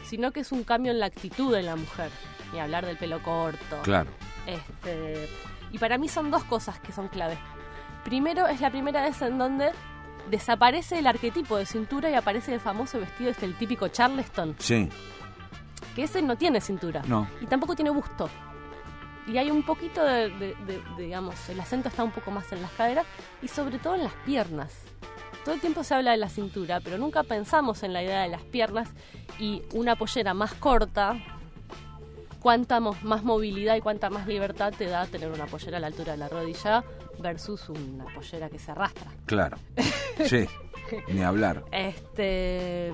sino 0.06 0.32
que 0.32 0.42
es 0.42 0.52
un 0.52 0.64
cambio 0.64 0.92
en 0.92 1.00
la 1.00 1.06
actitud 1.08 1.54
de 1.54 1.64
la 1.64 1.76
mujer. 1.76 2.12
Ni 2.54 2.60
hablar 2.60 2.86
del 2.86 2.98
pelo 2.98 3.22
corto. 3.24 3.82
Claro. 3.84 4.10
Este, 4.46 5.30
y 5.72 5.78
para 5.78 5.98
mí 5.98 6.10
son 6.10 6.32
dos 6.32 6.44
cosas 6.46 6.80
que 6.80 6.92
son 6.92 7.08
claves. 7.08 7.38
Primero, 8.04 8.48
es 8.48 8.60
la 8.62 8.70
primera 8.72 9.02
vez 9.04 9.22
en 9.22 9.38
donde 9.38 9.72
desaparece 10.30 11.00
el 11.00 11.08
arquetipo 11.08 11.58
de 11.58 11.66
cintura 11.66 12.10
y 12.10 12.16
aparece 12.16 12.54
el 12.54 12.60
famoso 12.60 13.00
vestido, 13.00 13.30
este, 13.32 13.46
el 13.46 13.56
típico 13.56 13.88
Charleston, 13.88 14.56
Sí. 14.60 14.90
que 15.96 16.04
ese 16.04 16.22
no 16.22 16.38
tiene 16.38 16.60
cintura. 16.62 17.02
No. 17.08 17.28
Y 17.42 17.46
tampoco 17.46 17.76
tiene 17.76 17.92
busto. 17.92 18.30
Y 19.28 19.38
hay 19.38 19.52
un 19.52 19.64
poquito 19.64 20.04
de, 20.04 20.30
de- 20.30 20.56
de- 20.66 20.82
de, 20.98 21.04
digamos, 21.04 21.50
el 21.50 21.60
acento 21.60 21.90
está 21.90 22.04
un 22.04 22.12
poco 22.12 22.32
más 22.32 22.52
en 22.52 22.62
las 22.62 22.72
caderas 22.72 23.06
y 23.42 23.48
sobre 23.48 23.78
todo 23.80 23.96
en 23.96 24.04
las 24.04 24.14
piernas. 24.26 24.74
Todo 25.46 25.56
el 25.56 25.62
tiempo 25.62 25.84
se 25.84 25.94
habla 25.96 26.12
de 26.12 26.18
la 26.18 26.30
cintura, 26.30 26.80
pero 26.82 26.98
nunca 26.98 27.24
pensamos 27.24 27.84
en 27.84 27.94
la 27.94 28.04
idea 28.04 28.22
de 28.24 28.30
las 28.30 28.42
piernas 28.44 28.90
y 29.40 29.62
una 29.74 29.96
pollera 29.96 30.34
más 30.34 30.54
corta, 30.56 31.18
cuánta 32.42 32.80
más 32.80 33.24
movilidad 33.24 33.76
y 33.76 33.82
cuánta 33.82 34.10
más 34.10 34.28
libertad 34.28 34.74
te 34.78 34.86
da 34.86 35.06
tener 35.06 35.30
una 35.30 35.46
pollera 35.46 35.78
a 35.78 35.80
la 35.80 35.88
altura 35.88 36.14
de 36.14 36.18
la 36.18 36.30
rodilla 36.30 36.84
versus 37.20 37.70
una 37.70 38.06
pollera 38.14 38.50
que 38.50 38.60
se 38.60 38.72
arrastra. 38.72 39.12
Claro. 39.26 39.58
Sí. 40.26 40.46
Ni 41.08 41.22
hablar. 41.22 41.64
Este, 41.72 42.92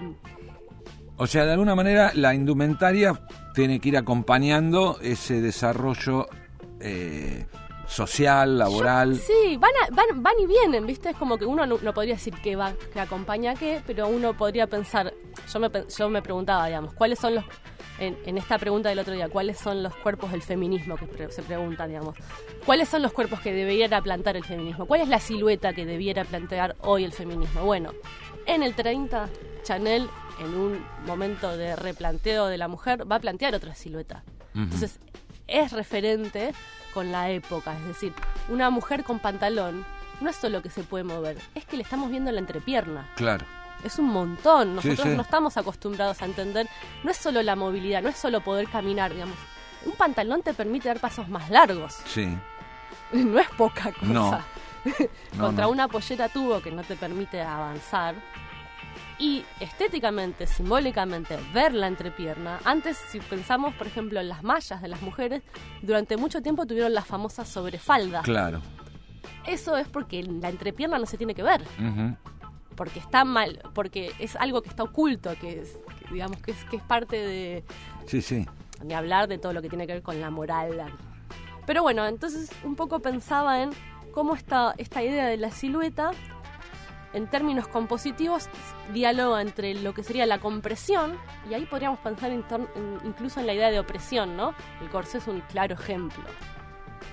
O 1.18 1.28
sea, 1.28 1.46
de 1.46 1.54
alguna 1.54 1.76
manera 1.76 2.12
la 2.14 2.34
indumentaria 2.34 3.14
tiene 3.54 3.80
que 3.80 3.90
ir 3.90 3.98
acompañando 3.98 4.98
ese 5.02 5.40
desarrollo 5.42 6.28
eh, 6.82 7.46
social, 7.88 8.58
laboral. 8.58 9.16
Sí, 9.16 9.58
van, 9.58 9.72
a- 9.84 9.96
van, 9.96 10.22
van 10.22 10.34
y 10.42 10.46
vienen, 10.46 10.86
¿viste? 10.86 11.12
Es 11.12 11.16
como 11.16 11.38
que 11.38 11.46
uno 11.46 11.66
no, 11.66 11.78
no 11.82 11.94
podría 11.94 12.16
decir 12.16 12.34
que 12.44 12.56
va, 12.56 12.74
que 12.92 13.00
acompaña 13.00 13.52
a 13.52 13.56
qué, 13.56 13.82
pero 13.88 14.08
uno 14.08 14.36
podría 14.36 14.68
pensar, 14.68 15.14
yo 15.54 15.60
me, 15.60 15.70
yo 15.98 16.10
me 16.10 16.22
preguntaba, 16.22 16.66
digamos, 16.68 16.94
¿cuáles 16.96 17.18
son 17.20 17.36
los, 17.36 17.46
en, 18.00 18.18
en 18.26 18.38
esta 18.38 18.58
pregunta 18.58 18.90
del 18.90 19.00
otro 19.00 19.14
día, 19.14 19.30
cuáles 19.30 19.58
son 19.58 19.84
los 19.84 19.96
cuerpos 19.96 20.32
del 20.34 20.42
feminismo 20.42 20.98
que 20.98 21.06
pre- 21.06 21.32
se 21.32 21.44
pregunta, 21.44 21.88
digamos? 21.88 22.18
¿Cuáles 22.66 22.90
son 22.90 23.02
los 23.04 23.14
cuerpos 23.14 23.40
que 23.40 23.54
debiera 23.54 24.02
plantar 24.02 24.36
el 24.36 24.44
feminismo? 24.44 24.86
¿Cuál 24.86 25.00
es 25.02 25.08
la 25.08 25.20
silueta 25.20 25.72
que 25.72 25.86
debiera 25.86 26.26
plantear 26.26 26.76
hoy 26.82 27.06
el 27.06 27.14
feminismo? 27.14 27.64
Bueno, 27.64 27.92
en 28.48 28.64
el 28.64 28.74
30, 28.76 29.30
Chanel, 29.64 30.10
en 30.40 30.54
un 30.56 30.86
momento 31.06 31.56
de 31.58 31.76
replanteo 31.76 32.48
de 32.48 32.58
la 32.58 32.68
mujer, 32.68 33.10
va 33.10 33.18
a 33.18 33.20
plantear 33.20 33.56
otra 33.56 33.76
silueta. 33.76 34.24
Entonces, 34.54 35.00
es 35.48 35.72
referente 35.72 36.54
con 36.94 37.12
la 37.12 37.30
época. 37.30 37.78
Es 37.78 37.86
decir, 37.88 38.14
una 38.50 38.70
mujer 38.70 39.04
con 39.04 39.20
pantalón 39.20 39.86
no 40.22 40.30
es 40.30 40.36
solo 40.38 40.62
que 40.62 40.70
se 40.70 40.84
puede 40.84 41.04
mover, 41.04 41.38
es 41.56 41.66
que 41.66 41.76
le 41.78 41.84
estamos 41.84 42.10
viendo 42.10 42.32
la 42.32 42.40
entrepierna. 42.40 43.10
Claro. 43.16 43.46
Es 43.84 44.00
un 44.00 44.06
montón. 44.06 44.70
Sí, 44.82 44.88
Nosotros 44.90 45.10
sí. 45.12 45.16
no 45.18 45.22
estamos 45.22 45.58
acostumbrados 45.58 46.22
a 46.22 46.26
entender. 46.26 46.68
No 47.04 47.12
es 47.12 47.18
solo 47.18 47.44
la 47.44 47.56
movilidad, 47.56 48.02
no 48.02 48.10
es 48.10 48.16
solo 48.16 48.40
poder 48.42 48.68
caminar, 48.70 49.12
digamos. 49.14 49.38
Un 49.86 49.92
pantalón 49.92 50.42
te 50.42 50.54
permite 50.54 50.88
dar 50.88 51.00
pasos 51.00 51.28
más 51.30 51.50
largos. 51.50 51.94
Sí. 52.06 52.28
No 53.14 53.40
es 53.40 53.48
poca 53.50 53.92
cosa. 53.92 54.06
No. 54.06 54.32
No, 54.32 54.42
Contra 55.46 55.66
no. 55.66 55.72
una 55.72 55.88
pollera 55.88 56.28
tubo 56.30 56.60
que 56.62 56.72
no 56.72 56.82
te 56.84 56.96
permite 56.96 57.40
avanzar. 57.42 58.16
Y 59.18 59.46
estéticamente, 59.62 60.46
simbólicamente, 60.46 61.38
ver 61.54 61.74
la 61.74 61.88
entrepierna. 61.88 62.60
Antes, 62.66 62.98
si 62.98 63.20
pensamos, 63.20 63.74
por 63.76 63.88
ejemplo, 63.88 64.20
en 64.20 64.28
las 64.28 64.44
mallas 64.44 64.82
de 64.82 64.90
las 64.90 65.02
mujeres, 65.02 65.42
durante 65.82 66.18
mucho 66.18 66.42
tiempo 66.42 66.66
tuvieron 66.66 66.94
las 66.94 67.06
famosas 67.08 67.48
sobrefaldas. 67.48 68.24
Claro. 68.24 68.62
Eso 69.48 69.78
es 69.78 69.88
porque 69.88 70.22
la 70.24 70.50
entrepierna 70.50 70.98
no 71.00 71.06
se 71.06 71.18
tiene 71.18 71.34
que 71.34 71.44
ver. 71.44 71.62
Porque 72.76 73.00
está 73.00 73.24
mal, 73.24 73.62
porque 73.74 74.12
es 74.20 74.36
algo 74.36 74.62
que 74.62 74.68
está 74.70 74.84
oculto, 74.84 75.34
que 75.40 75.62
es, 75.62 75.78
que 76.00 76.14
digamos 76.14 76.42
que 76.42 76.52
es, 76.52 76.64
que 76.66 76.76
es 76.76 76.84
parte 76.84 77.16
de, 77.16 77.64
Sí, 78.06 78.22
sí. 78.22 78.46
ni 78.84 78.94
hablar 78.94 79.30
de 79.30 79.38
todo 79.38 79.54
lo 79.54 79.62
que 79.62 79.70
tiene 79.70 79.88
que 79.88 79.94
ver 79.94 80.02
con 80.04 80.20
la 80.20 80.30
moral. 80.30 80.76
la- 80.76 80.92
Pero 81.66 81.84
bueno, 81.84 82.06
entonces 82.06 82.50
un 82.66 82.76
poco 82.76 83.00
pensaba 83.00 83.64
en 83.64 83.70
cómo 84.14 84.36
esta, 84.36 84.74
esta 84.78 85.02
idea 85.04 85.26
de 85.28 85.38
la 85.38 85.52
silueta, 85.52 86.12
en 87.16 87.28
términos 87.28 87.68
compositivos, 87.68 88.48
dialoga 88.94 89.42
entre 89.42 89.74
lo 89.74 89.94
que 89.96 90.04
sería 90.04 90.26
la 90.28 90.40
compresión, 90.40 91.18
y 91.50 91.54
ahí 91.56 91.66
podríamos 91.66 91.98
pensar 92.00 92.30
en 92.32 92.44
tor- 92.48 92.70
en- 92.76 93.00
incluso 93.08 93.40
en 93.40 93.48
la 93.48 93.54
idea 93.54 93.72
de 93.72 93.80
opresión, 93.80 94.36
¿no? 94.38 94.54
El 94.82 94.90
corsé 94.90 95.18
es 95.18 95.28
un 95.28 95.40
claro 95.42 95.74
ejemplo 95.74 96.24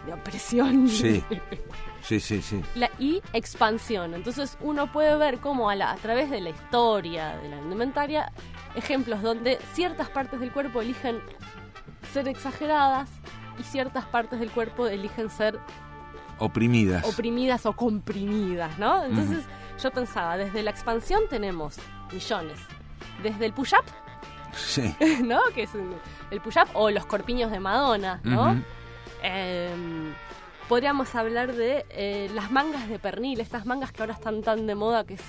de 0.07 0.13
opresión. 0.13 0.89
Sí. 0.89 1.23
Sí, 2.03 2.19
sí, 2.19 2.43
sí. 2.43 2.61
La- 2.75 2.91
y 2.99 3.23
expansión. 3.33 4.15
Entonces 4.15 4.59
uno 4.61 4.91
puede 4.91 5.17
ver 5.17 5.39
cómo 5.39 5.71
a, 5.71 5.77
la- 5.77 5.93
a 5.93 5.97
través 5.99 6.31
de 6.31 6.41
la 6.41 6.51
historia 6.51 7.37
de 7.37 7.49
la 7.49 7.59
indumentaria, 7.59 8.33
ejemplos 8.75 9.23
donde 9.23 9.57
ciertas 9.73 10.09
partes 10.11 10.41
del 10.41 10.51
cuerpo 10.51 10.81
eligen 10.83 11.21
ser 12.13 12.27
exageradas 12.27 13.09
y 13.57 13.63
ciertas 13.63 14.05
partes 14.07 14.41
del 14.41 14.51
cuerpo 14.51 14.89
eligen 14.89 15.31
ser 15.31 15.61
Oprimidas. 16.39 17.05
oprimidas 17.05 17.67
o 17.67 17.73
comprimidas, 17.75 18.77
¿no? 18.81 19.05
Entonces 19.05 19.45
yo 19.83 19.91
pensaba, 19.91 20.37
desde 20.37 20.62
la 20.62 20.71
expansión 20.71 21.23
tenemos 21.29 21.77
millones. 22.12 22.59
Desde 23.23 23.47
el 23.47 23.53
push-up, 23.53 23.85
sí. 24.55 24.95
¿no? 25.25 25.41
Que 25.55 25.65
es 25.65 25.75
un- 25.75 25.95
el 26.31 26.41
push-up 26.41 26.69
o 26.75 26.91
los 26.91 27.07
corpiños 27.07 27.51
de 27.51 27.61
Madonna, 27.61 28.21
¿no? 28.25 28.62
Eh, 29.23 29.75
podríamos 30.69 31.15
hablar 31.15 31.53
de 31.55 31.85
eh, 31.91 32.31
las 32.35 32.51
mangas 32.51 32.89
de 32.89 32.99
pernil, 32.99 33.41
estas 33.41 33.67
mangas 33.67 33.93
que 33.93 34.03
ahora 34.03 34.15
están 34.15 34.43
tan 34.43 34.67
de 34.67 34.75
moda, 34.75 35.05
que 35.05 35.15
es 35.15 35.23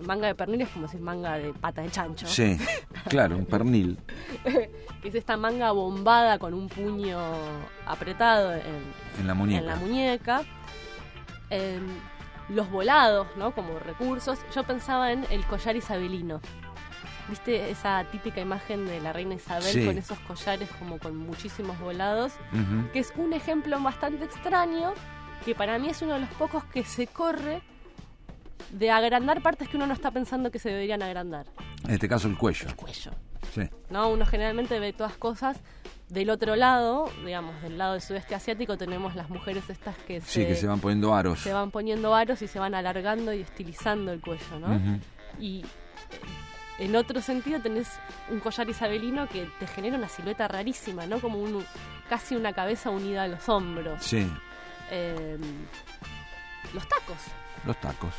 manga 0.00 0.26
de 0.28 0.34
pernil, 0.34 0.60
es 0.62 0.68
como 0.68 0.86
decir 0.86 1.00
manga 1.00 1.38
de 1.38 1.52
pata 1.52 1.82
de 1.82 1.90
chancho, 1.90 2.26
Sí. 2.26 2.56
Claro, 3.08 3.36
un 3.36 3.46
pernil. 3.46 3.98
que 4.44 5.08
es 5.08 5.14
esta 5.14 5.36
manga 5.36 5.70
bombada 5.72 6.38
con 6.38 6.54
un 6.54 6.68
puño 6.68 7.18
apretado 7.86 8.52
en, 8.54 8.62
En 9.20 9.26
la 9.26 9.34
muñeca. 9.34 9.60
en 9.60 9.66
la 9.66 9.76
muñeca. 9.76 10.42
Eh, 11.50 11.80
los 12.48 12.70
volados, 12.70 13.26
¿no? 13.36 13.52
Como 13.54 13.78
recursos. 13.78 14.38
Yo 14.54 14.64
pensaba 14.64 15.12
en 15.12 15.24
el 15.30 15.44
collar 15.46 15.76
isabelino. 15.76 16.40
¿Viste 17.28 17.70
esa 17.70 18.04
típica 18.10 18.40
imagen 18.40 18.86
de 18.86 19.00
la 19.00 19.12
reina 19.12 19.34
Isabel 19.34 19.62
Sí. 19.64 19.84
con 19.84 19.98
esos 19.98 20.18
collares 20.20 20.70
como 20.78 20.98
con 20.98 21.14
muchísimos 21.16 21.78
volados? 21.78 22.32
Que 22.92 23.00
es 23.00 23.12
un 23.16 23.34
ejemplo 23.34 23.78
bastante 23.82 24.24
extraño, 24.24 24.94
que 25.44 25.54
para 25.54 25.78
mí 25.78 25.88
es 25.90 26.00
uno 26.00 26.14
de 26.14 26.20
los 26.20 26.30
pocos 26.30 26.64
que 26.64 26.84
se 26.84 27.06
corre 27.06 27.60
de 28.72 28.90
agrandar 28.90 29.42
partes 29.42 29.68
que 29.68 29.76
uno 29.76 29.86
no 29.86 29.92
está 29.92 30.10
pensando 30.10 30.50
que 30.50 30.58
se 30.58 30.70
deberían 30.70 31.02
agrandar. 31.02 31.46
En 31.84 31.90
este 31.90 32.08
caso 32.08 32.28
el 32.28 32.38
cuello. 32.38 32.66
El 32.68 32.76
cuello. 32.76 33.10
Sí. 33.54 33.62
¿no? 33.90 34.08
Uno 34.10 34.26
generalmente 34.26 34.78
ve 34.80 34.92
todas 34.92 35.16
cosas. 35.16 35.58
Del 36.08 36.30
otro 36.30 36.56
lado, 36.56 37.10
digamos, 37.24 37.60
del 37.60 37.76
lado 37.76 37.92
del 37.92 38.00
sudeste 38.00 38.34
asiático, 38.34 38.78
tenemos 38.78 39.14
las 39.14 39.28
mujeres 39.28 39.68
estas 39.68 39.94
que 39.98 40.20
Sí, 40.22 40.40
se, 40.42 40.46
que 40.46 40.54
se 40.54 40.66
van 40.66 40.80
poniendo 40.80 41.14
aros. 41.14 41.40
se 41.40 41.52
van 41.52 41.70
poniendo 41.70 42.14
aros 42.14 42.40
y 42.40 42.48
se 42.48 42.58
van 42.58 42.74
alargando 42.74 43.32
y 43.34 43.40
estilizando 43.42 44.10
el 44.12 44.20
cuello, 44.22 44.58
¿no? 44.58 45.00
Y 45.38 45.60
eh, 45.60 45.66
en 46.78 46.96
otro 46.96 47.20
sentido 47.20 47.60
tenés 47.60 47.88
un 48.30 48.40
collar 48.40 48.70
isabelino 48.70 49.28
que 49.28 49.50
te 49.60 49.66
genera 49.66 49.98
una 49.98 50.08
silueta 50.08 50.48
rarísima, 50.48 51.04
¿no? 51.06 51.20
Como 51.20 51.40
un, 51.40 51.62
casi 52.08 52.36
una 52.36 52.54
cabeza 52.54 52.88
unida 52.88 53.24
a 53.24 53.28
los 53.28 53.46
hombros. 53.50 54.02
Sí. 54.02 54.26
Eh, 54.90 55.36
los 56.72 56.88
tacos. 56.88 57.18
Los 57.66 57.78
tacos. 57.82 58.14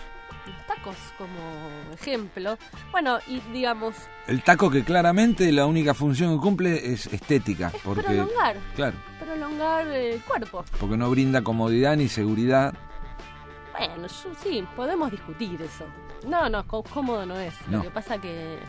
Los 0.47 0.67
tacos 0.67 0.95
como 1.17 1.93
ejemplo. 1.93 2.57
Bueno, 2.91 3.19
y 3.27 3.39
digamos, 3.51 3.95
El 4.27 4.41
taco 4.43 4.69
que 4.69 4.83
claramente 4.83 5.51
la 5.51 5.65
única 5.65 5.93
función 5.93 6.35
que 6.35 6.41
cumple 6.41 6.91
es 6.93 7.05
estética. 7.07 7.71
es 7.73 7.81
Porque, 7.83 8.01
prolongar, 8.03 8.57
claro, 8.75 8.97
prolongar 9.19 9.87
el 9.87 10.21
cuerpo. 10.21 10.63
porque 10.79 10.97
no 10.97 11.09
brinda 11.09 11.41
comodidad 11.41 11.95
ni 11.97 12.07
seguridad. 12.07 12.73
Bueno, 13.77 14.07
yo- 14.07 14.35
sí, 14.43 14.65
podemos 14.75 15.11
discutir 15.11 15.61
eso. 15.61 15.85
No, 16.27 16.49
no, 16.49 16.65
có- 16.67 16.83
cómodo 16.83 17.25
no 17.25 17.37
es. 17.39 17.53
No. 17.67 17.77
Lo 17.77 17.83
que 17.83 17.89
pasa 17.91 18.19
que 18.19 18.59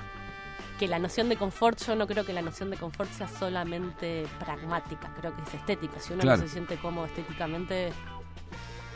que 0.79 0.89
la 0.89 0.99
noción 0.99 1.29
de 1.29 1.37
confort, 1.37 1.79
yo 1.87 1.95
no 1.95 2.07
creo 2.07 2.25
que 2.25 2.33
la 2.33 2.41
noción 2.41 2.71
de 2.71 2.79
confort 2.79 3.11
sea 3.13 3.29
solamente 3.29 4.27
pragmática, 4.39 5.13
creo 5.21 5.37
que 5.37 5.43
es 5.43 5.53
estética. 5.53 6.01
Si 6.01 6.15
uno 6.15 6.23
Claro. 6.23 6.41
no 6.41 6.47
se 6.47 6.53
siente 6.55 6.77
cómodo 6.79 7.05
estéticamente, 7.05 7.93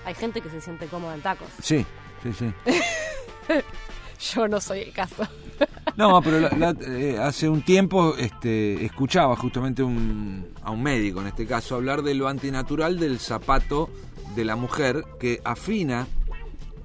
hay 0.06 0.14
gente 0.14 0.40
que 0.40 0.48
se 0.48 0.62
siente 0.62 0.86
cómoda 0.86 1.14
en 1.14 1.20
tacos. 1.20 1.48
Sí, 1.60 1.84
sí, 2.24 2.32
sí. 2.32 2.52
Yo 4.34 4.48
no 4.48 4.60
soy 4.60 4.80
el 4.80 4.92
caso. 4.92 5.26
No, 5.96 6.20
pero 6.22 6.40
la- 6.40 6.48
la- 6.50 6.76
eh, 6.88 7.16
hace 7.20 7.48
un 7.48 7.62
tiempo 7.62 8.16
este, 8.18 8.84
escuchaba 8.84 9.36
justamente 9.36 9.80
un- 9.84 10.48
a 10.64 10.72
un 10.72 10.82
médico, 10.82 11.20
en 11.20 11.28
este 11.28 11.46
caso, 11.46 11.76
hablar 11.76 12.02
de 12.02 12.14
lo 12.14 12.26
antinatural 12.26 12.98
del 12.98 13.20
zapato 13.20 13.88
de 14.34 14.44
la 14.44 14.56
mujer 14.56 15.04
que 15.20 15.40
afina, 15.44 16.08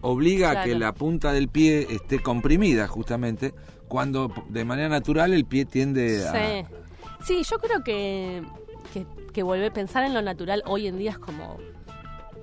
obliga 0.02 0.52
a 0.52 0.64
que 0.64 0.76
la 0.76 0.92
punta 0.94 1.34
del 1.34 1.48
pie 1.48 1.88
esté 1.90 2.20
comprimida 2.20 2.88
justamente, 2.88 3.56
cuando 3.88 4.32
de 4.50 4.64
manera 4.64 4.90
natural 4.90 5.34
el 5.34 5.46
pie 5.46 5.66
tiende 5.66 6.28
a... 6.28 6.32
Sí. 6.32 6.76
Sí, 7.26 7.44
yo 7.50 7.58
creo 7.58 7.84
que, 7.84 8.44
que, 8.94 9.08
que 9.34 9.42
volver 9.42 9.72
a 9.72 9.74
pensar 9.74 10.04
en 10.04 10.14
lo 10.14 10.22
natural 10.22 10.62
hoy 10.68 10.86
en 10.86 11.00
día 11.00 11.12
es 11.12 11.18
como 11.20 11.58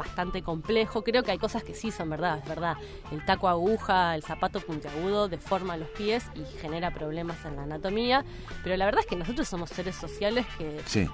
bastante 0.06 0.42
complejo. 0.42 1.02
Creo 1.02 1.22
que 1.22 1.32
hay 1.32 1.38
cosas 1.38 1.62
que 1.62 1.74
sí 1.74 1.90
son 1.90 2.10
verdad, 2.10 2.38
es 2.42 2.48
verdad. 2.48 2.76
El 3.12 3.24
taco 3.24 3.48
aguja, 3.48 4.14
el 4.14 4.22
zapato 4.22 4.60
puntiagudo 4.60 5.28
deforma 5.28 5.76
los 5.76 5.88
pies 5.90 6.24
y 6.34 6.44
genera 6.60 6.92
problemas 6.92 7.44
en 7.44 7.56
la 7.56 7.62
anatomía. 7.64 8.24
Pero 8.62 8.76
la 8.76 8.84
verdad 8.84 9.00
es 9.00 9.06
que 9.06 9.16
nosotros 9.16 9.46
somos 9.48 9.70
seres 9.70 9.96
sociales 9.96 10.46
que 10.58 10.80
Sí, 10.86 11.08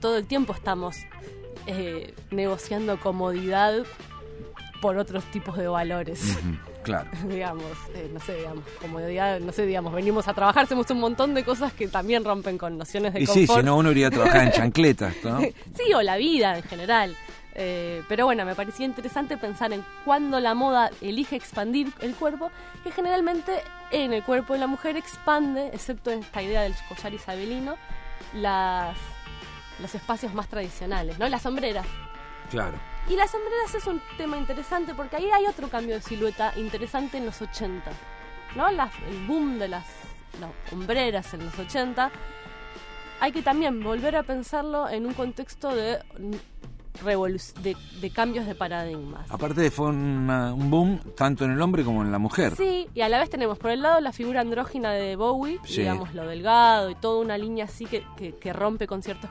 todo 0.00 0.16
el 0.16 0.26
tiempo 0.26 0.52
estamos 0.52 0.96
eh, 1.66 2.14
negociando 2.30 2.98
comodidad 3.00 3.84
por 4.80 4.96
otros 4.96 5.24
tipos 5.24 5.58
de 5.58 5.68
valores. 5.68 6.38
claro. 6.82 7.10
digamos, 7.28 7.64
eh, 7.94 8.08
no 8.14 8.20
sé, 8.20 8.36
digamos, 8.36 8.64
comodidad, 8.80 9.38
no 9.40 9.52
sé, 9.52 9.66
digamos, 9.66 9.92
venimos 9.92 10.26
a 10.26 10.32
trabajar, 10.32 10.64
hacemos 10.64 10.90
un 10.90 11.00
montón 11.00 11.34
de 11.34 11.44
cosas 11.44 11.72
que 11.74 11.86
también 11.88 12.24
rompen 12.24 12.56
con 12.56 12.78
nociones 12.78 13.12
de 13.12 13.20
Y 13.20 13.26
sí, 13.26 13.40
confort. 13.46 13.60
si 13.60 13.66
no 13.66 13.76
uno 13.76 13.90
iría 13.90 14.06
a 14.06 14.10
trabajar 14.10 14.44
en 14.44 14.52
chancletas, 14.58 15.14
¿no? 15.22 15.40
Sí, 15.40 15.92
o 15.94 16.00
la 16.00 16.16
vida 16.16 16.56
en 16.56 16.62
general. 16.62 17.14
Eh, 17.54 18.02
pero 18.08 18.24
bueno, 18.26 18.44
me 18.44 18.54
parecía 18.54 18.86
interesante 18.86 19.36
pensar 19.36 19.72
en 19.72 19.84
cuándo 20.04 20.38
la 20.40 20.54
moda 20.54 20.90
elige 21.00 21.36
expandir 21.36 21.92
el 22.00 22.14
cuerpo, 22.14 22.50
que 22.84 22.92
generalmente 22.92 23.62
en 23.90 24.12
el 24.12 24.22
cuerpo 24.22 24.52
de 24.52 24.60
la 24.60 24.66
mujer 24.68 24.96
expande, 24.96 25.68
excepto 25.72 26.10
en 26.10 26.20
esta 26.20 26.42
idea 26.42 26.62
del 26.62 26.74
collar 26.88 27.12
isabelino, 27.12 27.76
las, 28.34 28.96
los 29.80 29.94
espacios 29.94 30.32
más 30.34 30.46
tradicionales, 30.48 31.18
¿no? 31.18 31.28
Las 31.28 31.42
sombreras. 31.42 31.86
Claro. 32.50 32.76
Y 33.08 33.16
las 33.16 33.30
sombreras 33.30 33.74
es 33.74 33.86
un 33.86 34.00
tema 34.16 34.36
interesante 34.36 34.94
porque 34.94 35.16
ahí 35.16 35.30
hay 35.30 35.46
otro 35.46 35.68
cambio 35.68 35.96
de 35.96 36.02
silueta 36.02 36.52
interesante 36.56 37.16
en 37.18 37.26
los 37.26 37.40
80. 37.42 37.90
¿No? 38.56 38.70
Las- 38.70 38.92
el 39.08 39.26
boom 39.26 39.58
de 39.58 39.68
las, 39.68 39.86
las 40.40 40.50
hombreras 40.72 41.32
en 41.34 41.44
los 41.44 41.58
80. 41.58 42.10
Hay 43.20 43.32
que 43.32 43.42
también 43.42 43.82
volver 43.82 44.16
a 44.16 44.22
pensarlo 44.22 44.88
en 44.88 45.06
un 45.06 45.14
contexto 45.14 45.74
de, 45.74 45.98
de, 46.94 47.76
de 48.00 48.10
cambios 48.10 48.46
de 48.46 48.54
paradigmas. 48.54 49.30
Aparte 49.30 49.70
fue 49.70 49.88
una- 49.88 50.52
un 50.52 50.70
boom 50.70 51.00
tanto 51.16 51.44
en 51.44 51.52
el 51.52 51.60
hombre 51.62 51.82
como 51.84 52.02
en 52.02 52.12
la 52.12 52.18
mujer. 52.18 52.54
Sí, 52.56 52.88
y 52.94 53.00
a 53.00 53.08
la 53.08 53.18
vez 53.18 53.30
tenemos 53.30 53.58
por 53.58 53.70
el 53.70 53.82
lado 53.82 54.00
la 54.00 54.12
figura 54.12 54.40
andrógina 54.40 54.90
de 54.92 55.16
Bowie, 55.16 55.58
Sí. 55.64 55.80
digamos 55.80 56.14
lo 56.14 56.26
delgado 56.26 56.90
y 56.90 56.94
toda 56.94 57.20
una 57.22 57.38
línea 57.38 57.64
así 57.64 57.86
que, 57.86 58.04
que- 58.16 58.34
que 58.36 58.52
rompe 58.52 58.86
con 58.86 59.02
ciertos 59.02 59.30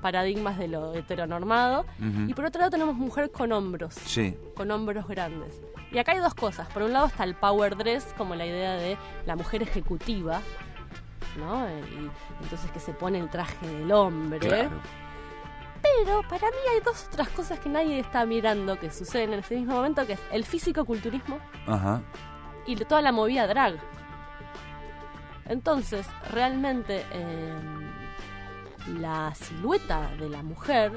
paradigmas 0.00 0.56
de 0.58 0.68
lo 0.68 0.94
heteronormado. 0.94 1.84
Y 2.28 2.32
por 2.34 2.44
otro 2.46 2.60
lado 2.60 2.70
tenemos 2.70 2.94
mujer 2.94 3.30
con 3.30 3.52
hombros. 3.52 3.94
Sí, 3.94 4.36
con 4.54 4.70
hombros 4.70 5.06
grandes. 5.08 5.60
Y 5.92 5.98
acá 5.98 6.12
hay 6.12 6.18
dos 6.18 6.34
cosas. 6.34 6.68
Por 6.68 6.82
un 6.82 6.92
lado 6.92 7.06
está 7.06 7.24
el 7.24 7.34
power 7.34 7.76
dress, 7.76 8.14
como 8.16 8.34
la 8.36 8.46
idea 8.46 8.74
de 8.74 8.96
la 9.26 9.34
mujer 9.36 9.62
ejecutiva, 9.62 10.40
¿no? 11.38 11.66
Eh, 11.66 11.82
Y 12.40 12.42
entonces 12.44 12.70
que 12.70 12.78
se 12.80 12.92
pone 12.92 13.18
el 13.18 13.28
traje 13.28 13.66
del 13.66 13.90
hombre. 13.92 14.38
claro. 14.38 14.70
Pero 15.82 16.22
para 16.28 16.48
mí 16.48 16.56
hay 16.74 16.80
dos 16.84 17.06
otras 17.08 17.28
cosas 17.30 17.58
que 17.58 17.68
nadie 17.68 17.98
está 18.00 18.24
mirando 18.26 18.78
que 18.78 18.90
suceden 18.90 19.32
en 19.32 19.40
ese 19.40 19.56
mismo 19.56 19.74
momento, 19.74 20.06
que 20.06 20.14
es 20.14 20.20
el 20.30 20.44
físico-culturismo 20.44 21.38
Ajá. 21.66 22.02
y 22.66 22.76
toda 22.76 23.02
la 23.02 23.12
movida 23.12 23.46
drag. 23.46 23.78
Entonces, 25.46 26.06
realmente 26.30 27.04
eh, 27.12 27.54
la 28.98 29.34
silueta 29.34 30.10
de 30.18 30.28
la 30.28 30.42
mujer 30.42 30.92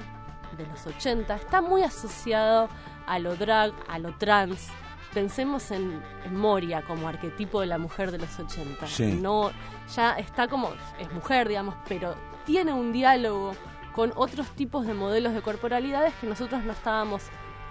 de 0.57 0.67
los 0.67 0.85
80 0.85 1.35
está 1.35 1.61
muy 1.61 1.83
asociado 1.83 2.69
a 3.07 3.19
lo 3.19 3.35
drag, 3.35 3.73
a 3.87 3.99
lo 3.99 4.15
trans. 4.17 4.67
Pensemos 5.13 5.71
en, 5.71 6.01
en 6.25 6.35
Moria 6.35 6.83
como 6.83 7.07
arquetipo 7.07 7.61
de 7.61 7.67
la 7.67 7.77
mujer 7.77 8.11
de 8.11 8.19
los 8.19 8.39
80. 8.39 8.87
Sí. 8.87 9.17
No, 9.21 9.51
ya 9.95 10.13
está 10.13 10.47
como, 10.47 10.69
es 10.99 11.11
mujer, 11.13 11.47
digamos, 11.47 11.75
pero 11.87 12.15
tiene 12.45 12.73
un 12.73 12.91
diálogo 12.91 13.53
con 13.95 14.11
otros 14.15 14.47
tipos 14.51 14.85
de 14.87 14.93
modelos 14.93 15.33
de 15.33 15.41
corporalidades 15.41 16.13
que 16.19 16.27
nosotros 16.27 16.63
no 16.63 16.71
estábamos 16.73 17.23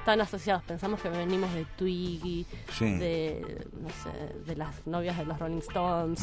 tan 0.05 0.21
asociados. 0.21 0.63
Pensamos 0.65 1.01
que 1.01 1.09
venimos 1.09 1.53
de 1.55 1.65
Twiggy, 1.77 2.45
Sí. 2.73 2.99
de, 2.99 3.67
no 3.81 3.89
sé, 3.91 4.11
de 4.47 4.57
las 4.57 4.85
novias 4.87 5.17
de 5.17 5.25
los 5.25 5.39
Rolling 5.39 5.59
Stones, 5.59 6.21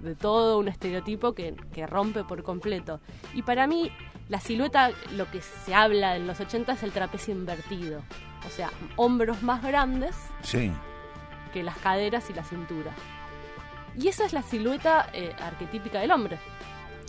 de 0.00 0.14
todo 0.14 0.58
un 0.58 0.68
estereotipo 0.68 1.32
que, 1.32 1.54
que 1.72 1.86
rompe 1.86 2.24
por 2.24 2.42
completo. 2.42 3.00
Y 3.34 3.40
para 3.42 3.66
mí, 3.66 3.90
la 4.28 4.38
silueta, 4.38 4.90
lo 5.16 5.30
que 5.30 5.40
se 5.40 5.74
habla 5.74 6.16
en 6.16 6.26
los 6.26 6.40
80 6.40 6.72
es 6.72 6.82
el 6.82 6.92
trapecio 6.92 7.32
invertido. 7.32 8.02
O 8.46 8.50
sea, 8.50 8.70
hombros 8.96 9.42
más 9.42 9.62
grandes 9.62 10.14
Sí. 10.42 10.70
que 11.54 11.62
las 11.62 11.78
caderas 11.78 12.28
y 12.28 12.34
la 12.34 12.44
cintura. 12.44 12.92
Y 13.96 14.08
esa 14.08 14.24
es 14.24 14.32
la 14.32 14.42
silueta 14.42 15.08
eh, 15.12 15.34
arquetípica 15.40 16.00
del 16.00 16.10
hombre. 16.12 16.38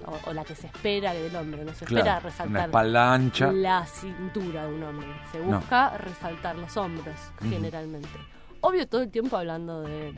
O, 0.05 0.29
o 0.29 0.33
la 0.33 0.43
que 0.43 0.55
se 0.55 0.67
espera 0.67 1.13
del 1.13 1.35
hombre. 1.35 1.63
No 1.63 1.73
se 1.73 1.85
espera 1.85 2.01
Claro. 2.03 2.21
Resaltar 2.29 2.97
ancha. 2.97 3.51
la 3.51 3.85
cintura 3.85 4.65
de 4.67 4.73
un 4.73 4.83
hombre. 4.83 5.07
Se 5.31 5.39
No. 5.39 5.57
busca 5.59 5.97
resaltar 5.97 6.55
los 6.57 6.75
hombros, 6.77 7.15
generalmente. 7.41 8.09
Obvio, 8.61 8.87
todo 8.87 9.01
el 9.01 9.09
tiempo 9.11 9.37
hablando 9.37 9.81
de 9.81 10.13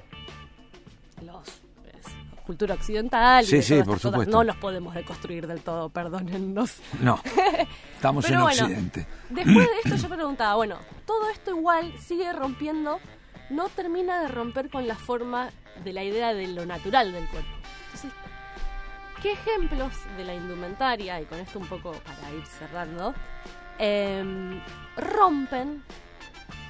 los 1.24 1.48
es, 1.48 2.44
cultura 2.46 2.76
occidental. 2.76 3.44
y 3.44 3.62
Sí, 3.62 3.76
por 3.78 3.96
cosas. 3.96 4.02
supuesto. 4.12 4.32
No 4.38 4.44
los 4.44 4.56
podemos 4.58 4.94
deconstruir 4.94 5.48
del 5.48 5.62
todo, 5.62 5.90
perdónennos. 5.90 6.78
No. 7.02 7.20
Estamos 7.96 8.24
Pero 8.26 8.38
en 8.38 8.42
bueno, 8.44 8.64
Occidente. 8.66 9.08
Después 9.30 9.68
de 9.68 9.90
esto 9.92 9.96
yo 10.08 10.14
preguntaba, 10.16 10.56
bueno, 10.56 10.78
todo 11.06 11.30
esto 11.30 11.52
igual 11.52 11.94
sigue 12.00 12.32
rompiendo, 12.34 13.00
no 13.50 13.70
termina 13.70 14.22
de 14.22 14.28
romper 14.28 14.70
con 14.70 14.88
la 14.88 14.96
forma 14.96 15.50
de 15.84 15.94
la 15.94 16.04
idea 16.04 16.34
de 16.34 16.48
lo 16.48 16.66
natural 16.66 17.12
del 17.12 17.28
cuerpo. 17.30 17.50
Entonces, 17.86 18.12
¿qué 19.26 19.32
ejemplos 19.32 19.92
de 20.18 20.24
la 20.24 20.36
indumentaria, 20.36 21.20
y 21.20 21.26
con 21.26 21.40
esto 21.40 21.58
un 21.58 21.66
poco 21.66 21.94
para 21.94 22.32
ir 22.32 22.46
cerrando, 22.46 23.16
em, 23.80 24.62
rompen 24.96 25.84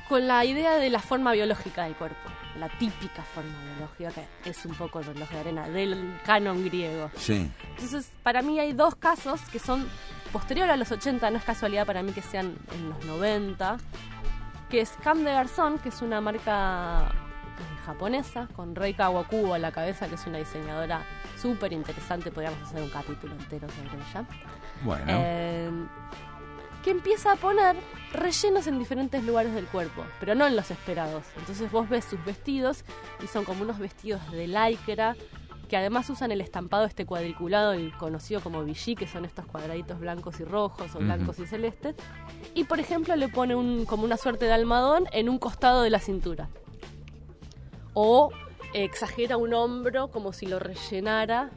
con 0.07 0.25
la 0.25 0.45
idea 0.45 0.75
de 0.75 0.89
la 0.89 0.99
forma 0.99 1.33
biológica 1.33 1.83
del 1.83 1.95
cuerpo? 1.95 2.29
La 2.57 2.69
típica 2.69 3.23
forma 3.23 3.51
biológica, 3.73 4.21
que 4.41 4.51
es 4.51 4.65
un 4.65 4.73
poco 4.73 4.99
el 4.99 5.05
reloj 5.07 5.29
de 5.31 5.39
arena, 5.39 5.67
del 5.67 6.17
canon 6.23 6.63
griego. 6.63 7.11
Sí. 7.17 7.51
Entonces, 7.71 8.09
para 8.23 8.41
mí 8.41 8.57
hay 8.57 8.71
dos 8.71 8.95
casos 8.95 9.41
que 9.51 9.59
son 9.59 9.85
posterior 10.31 10.69
a 10.69 10.77
los 10.77 10.89
80, 10.89 11.29
no 11.31 11.37
es 11.37 11.43
casualidad 11.43 11.85
para 11.85 12.03
mí 12.03 12.13
que 12.13 12.21
sean 12.21 12.55
en 12.73 12.89
los 12.89 13.03
90, 13.03 13.75
que 14.69 14.79
es 14.79 14.91
Cam 15.03 15.25
de 15.25 15.33
Garzón, 15.33 15.77
que 15.79 15.89
es 15.89 16.01
una 16.01 16.21
marca 16.21 17.11
japonesa, 17.85 18.47
con 18.55 18.75
Rei 18.75 18.93
Kawakubo 18.93 19.53
a 19.53 19.59
la 19.59 19.71
cabeza, 19.71 20.07
que 20.07 20.15
es 20.15 20.27
una 20.27 20.39
diseñadora 20.39 21.05
súper 21.39 21.73
interesante, 21.73 22.31
podríamos 22.31 22.61
hacer 22.61 22.81
un 22.81 22.89
capítulo 22.89 23.33
entero 23.33 23.67
sobre 23.69 24.03
ella, 24.03 24.25
Bueno. 24.83 25.05
Eh, 25.07 25.69
que 26.83 26.91
empieza 26.91 27.31
a 27.31 27.35
poner 27.35 27.75
rellenos 28.13 28.67
en 28.67 28.77
diferentes 28.77 29.23
lugares 29.23 29.55
del 29.55 29.65
cuerpo, 29.65 30.03
pero 30.19 30.35
no 30.35 30.45
en 30.45 30.55
los 30.55 30.69
esperados. 30.69 31.23
Entonces 31.35 31.71
vos 31.71 31.89
ves 31.89 32.05
sus 32.05 32.23
vestidos 32.23 32.85
y 33.23 33.27
son 33.27 33.43
como 33.43 33.63
unos 33.63 33.79
vestidos 33.79 34.21
de 34.31 34.47
lycra 34.47 35.15
que 35.65 35.77
además 35.77 36.07
usan 36.11 36.31
el 36.31 36.41
estampado 36.41 36.85
este 36.85 37.07
cuadriculado, 37.07 37.73
el 37.73 37.91
conocido 37.97 38.39
como 38.39 38.63
Vichy, 38.63 38.95
que 38.95 39.07
son 39.07 39.25
estos 39.25 39.47
cuadraditos 39.47 39.99
blancos 39.99 40.39
y 40.39 40.43
rojos 40.43 40.93
o 40.95 40.99
blancos 40.99 41.39
y 41.39 41.47
celestes. 41.47 41.95
Y 42.53 42.65
por 42.65 42.79
ejemplo 42.79 43.15
le 43.15 43.29
pone 43.29 43.55
un, 43.55 43.85
como 43.85 44.03
una 44.03 44.17
suerte 44.17 44.45
de 44.45 44.53
almohadón 44.53 45.05
en 45.11 45.27
un 45.27 45.39
costado 45.39 45.81
de 45.81 45.89
la 45.89 45.99
cintura. 45.99 46.49
O 47.95 48.29
exagera 48.73 49.37
un 49.37 49.53
hombro 49.53 50.11
como 50.11 50.31
si 50.31 50.45
lo 50.45 50.59
rellenara 50.59 51.49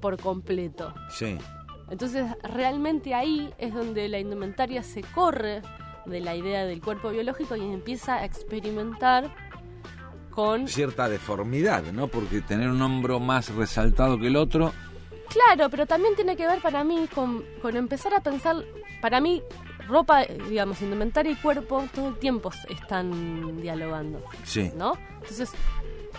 por 0.00 0.20
completo. 0.20 0.94
Sí. 1.10 1.36
Entonces, 1.90 2.26
realmente 2.42 3.14
ahí 3.14 3.52
es 3.58 3.74
donde 3.74 4.08
la 4.08 4.18
indumentaria 4.18 4.82
se 4.82 5.02
corre 5.02 5.62
de 6.06 6.20
la 6.20 6.36
idea 6.36 6.64
del 6.66 6.80
cuerpo 6.80 7.10
biológico 7.10 7.56
y 7.56 7.62
empieza 7.62 8.16
a 8.16 8.24
experimentar 8.24 9.34
con... 10.30 10.68
Cierta 10.68 11.08
deformidad, 11.08 11.84
¿no? 11.92 12.08
Porque 12.08 12.40
tener 12.40 12.68
un 12.68 12.82
hombro 12.82 13.20
más 13.20 13.54
resaltado 13.54 14.18
que 14.18 14.26
el 14.26 14.36
otro. 14.36 14.72
Claro, 15.28 15.70
pero 15.70 15.86
también 15.86 16.14
tiene 16.14 16.36
que 16.36 16.46
ver 16.46 16.60
para 16.60 16.84
mí 16.84 17.08
con, 17.14 17.44
con 17.62 17.76
empezar 17.76 18.14
a 18.14 18.20
pensar, 18.20 18.56
para 19.00 19.20
mí, 19.20 19.42
ropa, 19.86 20.24
digamos, 20.48 20.80
indumentaria 20.82 21.32
y 21.32 21.36
cuerpo 21.36 21.84
todo 21.94 22.08
el 22.08 22.18
tiempo 22.18 22.50
están 22.68 23.60
dialogando. 23.60 24.22
Sí. 24.44 24.72
¿no? 24.76 24.94
Entonces, 25.20 25.50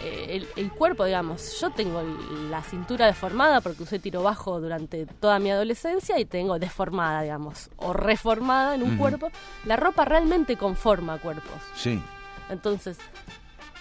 eh, 0.04 0.28
el, 0.32 0.48
el 0.58 0.72
cuerpo, 0.72 1.06
digamos, 1.06 1.60
yo 1.62 1.70
tengo 1.72 2.04
la 2.50 2.62
cintura 2.64 3.06
deformada 3.06 3.62
porque 3.62 3.84
usé 3.84 3.98
tiro 4.00 4.22
bajo 4.24 4.60
durante 4.60 5.06
toda 5.06 5.40
mi 5.40 5.52
adolescencia 5.52 6.20
y 6.20 6.26
tengo 6.26 6.60
deformada, 6.60 7.22
digamos, 7.22 7.70
o 7.78 7.94
reformada 7.94 8.76
en 8.76 8.84
un 8.84 8.98
cuerpo. 8.98 9.30
La 9.66 9.78
ropa 9.78 10.04
realmente 10.06 10.58
conforma 10.58 11.18
cuerpos. 11.20 11.62
Sí. 11.76 12.02
Entonces, 12.50 12.98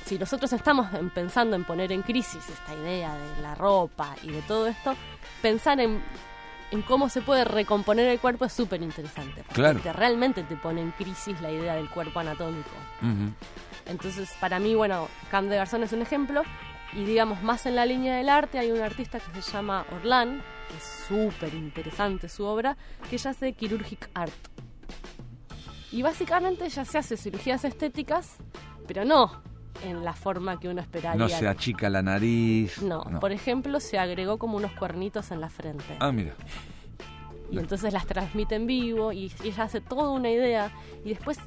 si 0.06 0.18
nosotros 0.18 0.52
estamos 0.52 0.92
en- 0.94 1.10
pensando 1.10 1.56
en 1.56 1.64
poner 1.64 1.90
en 1.90 2.02
crisis 2.02 2.48
esta 2.48 2.74
idea 2.74 3.14
de 3.16 3.42
la 3.42 3.54
ropa 3.54 4.14
y 4.22 4.30
de 4.30 4.42
todo 4.42 4.66
esto, 4.68 4.94
pensar 5.42 5.80
en, 5.80 6.02
en 6.70 6.82
cómo 6.82 7.08
se 7.08 7.20
puede 7.22 7.44
recomponer 7.44 8.08
el 8.08 8.18
cuerpo 8.18 8.44
es 8.44 8.52
súper 8.52 8.82
interesante. 8.82 9.42
porque 9.42 9.54
Claro. 9.54 9.80
te- 9.80 9.92
realmente 9.92 10.42
te 10.42 10.56
pone 10.56 10.80
en 10.80 10.90
crisis 10.92 11.40
la 11.40 11.50
idea 11.50 11.74
del 11.74 11.88
cuerpo 11.90 12.20
anatómico. 12.20 12.70
Ujú. 13.02 13.32
Entonces, 13.86 14.34
para 14.40 14.58
mí, 14.58 14.74
bueno, 14.74 15.08
Cam 15.30 15.48
de 15.48 15.56
Garzón 15.56 15.82
es 15.82 15.92
un 15.92 16.02
ejemplo. 16.02 16.42
Y 16.94 17.04
digamos, 17.04 17.42
más 17.42 17.66
en 17.66 17.74
la 17.76 17.86
línea 17.86 18.16
del 18.16 18.28
arte, 18.28 18.58
hay 18.58 18.70
un 18.70 18.80
artista 18.80 19.18
que 19.18 19.42
se 19.42 19.50
llama 19.52 19.84
Orlán, 19.90 20.42
que 20.68 20.76
es 20.76 21.04
súper 21.08 21.52
interesante 21.54 22.28
su 22.28 22.44
obra, 22.44 22.76
que 23.10 23.16
ella 23.16 23.30
hace 23.30 23.52
Chirurgic 23.54 24.08
Art. 24.14 24.32
Y 25.90 26.02
básicamente 26.02 26.64
ella 26.66 26.84
se 26.84 26.98
hace 26.98 27.16
cirugías 27.16 27.64
estéticas, 27.64 28.36
pero 28.86 29.04
no 29.04 29.42
en 29.82 30.04
la 30.04 30.12
forma 30.12 30.58
que 30.60 30.68
uno 30.68 30.80
esperaría. 30.80 31.18
No 31.18 31.28
se 31.28 31.48
achica 31.48 31.90
la 31.90 32.02
nariz. 32.02 32.80
No, 32.82 33.02
por 33.20 33.32
ejemplo, 33.32 33.80
se 33.80 33.98
agregó 33.98 34.38
como 34.38 34.56
unos 34.56 34.72
cuernitos 34.72 35.30
en 35.30 35.40
la 35.40 35.48
frente. 35.48 35.96
Ah, 36.00 36.12
mira. 36.12 36.34
Y 37.50 37.58
entonces 37.58 37.92
las 37.92 38.06
transmite 38.06 38.54
en 38.54 38.66
vivo 38.66 39.12
y 39.12 39.30
ella 39.44 39.64
hace 39.64 39.80
toda 39.80 40.10
una 40.10 40.30
idea. 40.30 40.72
Y 41.04 41.10
después 41.10 41.38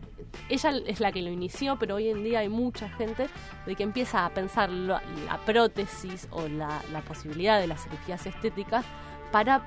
ella 0.49 0.71
es 0.85 0.99
la 0.99 1.11
que 1.11 1.21
lo 1.21 1.29
inició, 1.29 1.77
pero 1.77 1.95
hoy 1.95 2.09
en 2.09 2.23
día 2.23 2.39
hay 2.39 2.49
mucha 2.49 2.89
gente 2.89 3.27
de 3.65 3.75
que 3.75 3.83
empieza 3.83 4.25
a 4.25 4.29
pensar 4.29 4.69
la 4.69 5.01
prótesis 5.45 6.27
o 6.31 6.47
la, 6.47 6.81
la 6.91 7.01
posibilidad 7.01 7.59
de 7.59 7.67
las 7.67 7.83
cirugías 7.83 8.25
estéticas 8.25 8.85
para 9.31 9.63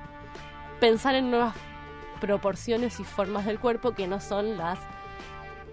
pensar 0.79 1.15
en 1.15 1.29
nuevas 1.29 1.53
proporciones 2.19 2.99
y 2.99 3.03
formas 3.03 3.45
del 3.45 3.59
cuerpo 3.59 3.91
que 3.91 4.07
no 4.07 4.19
son 4.19 4.57
las 4.57 4.79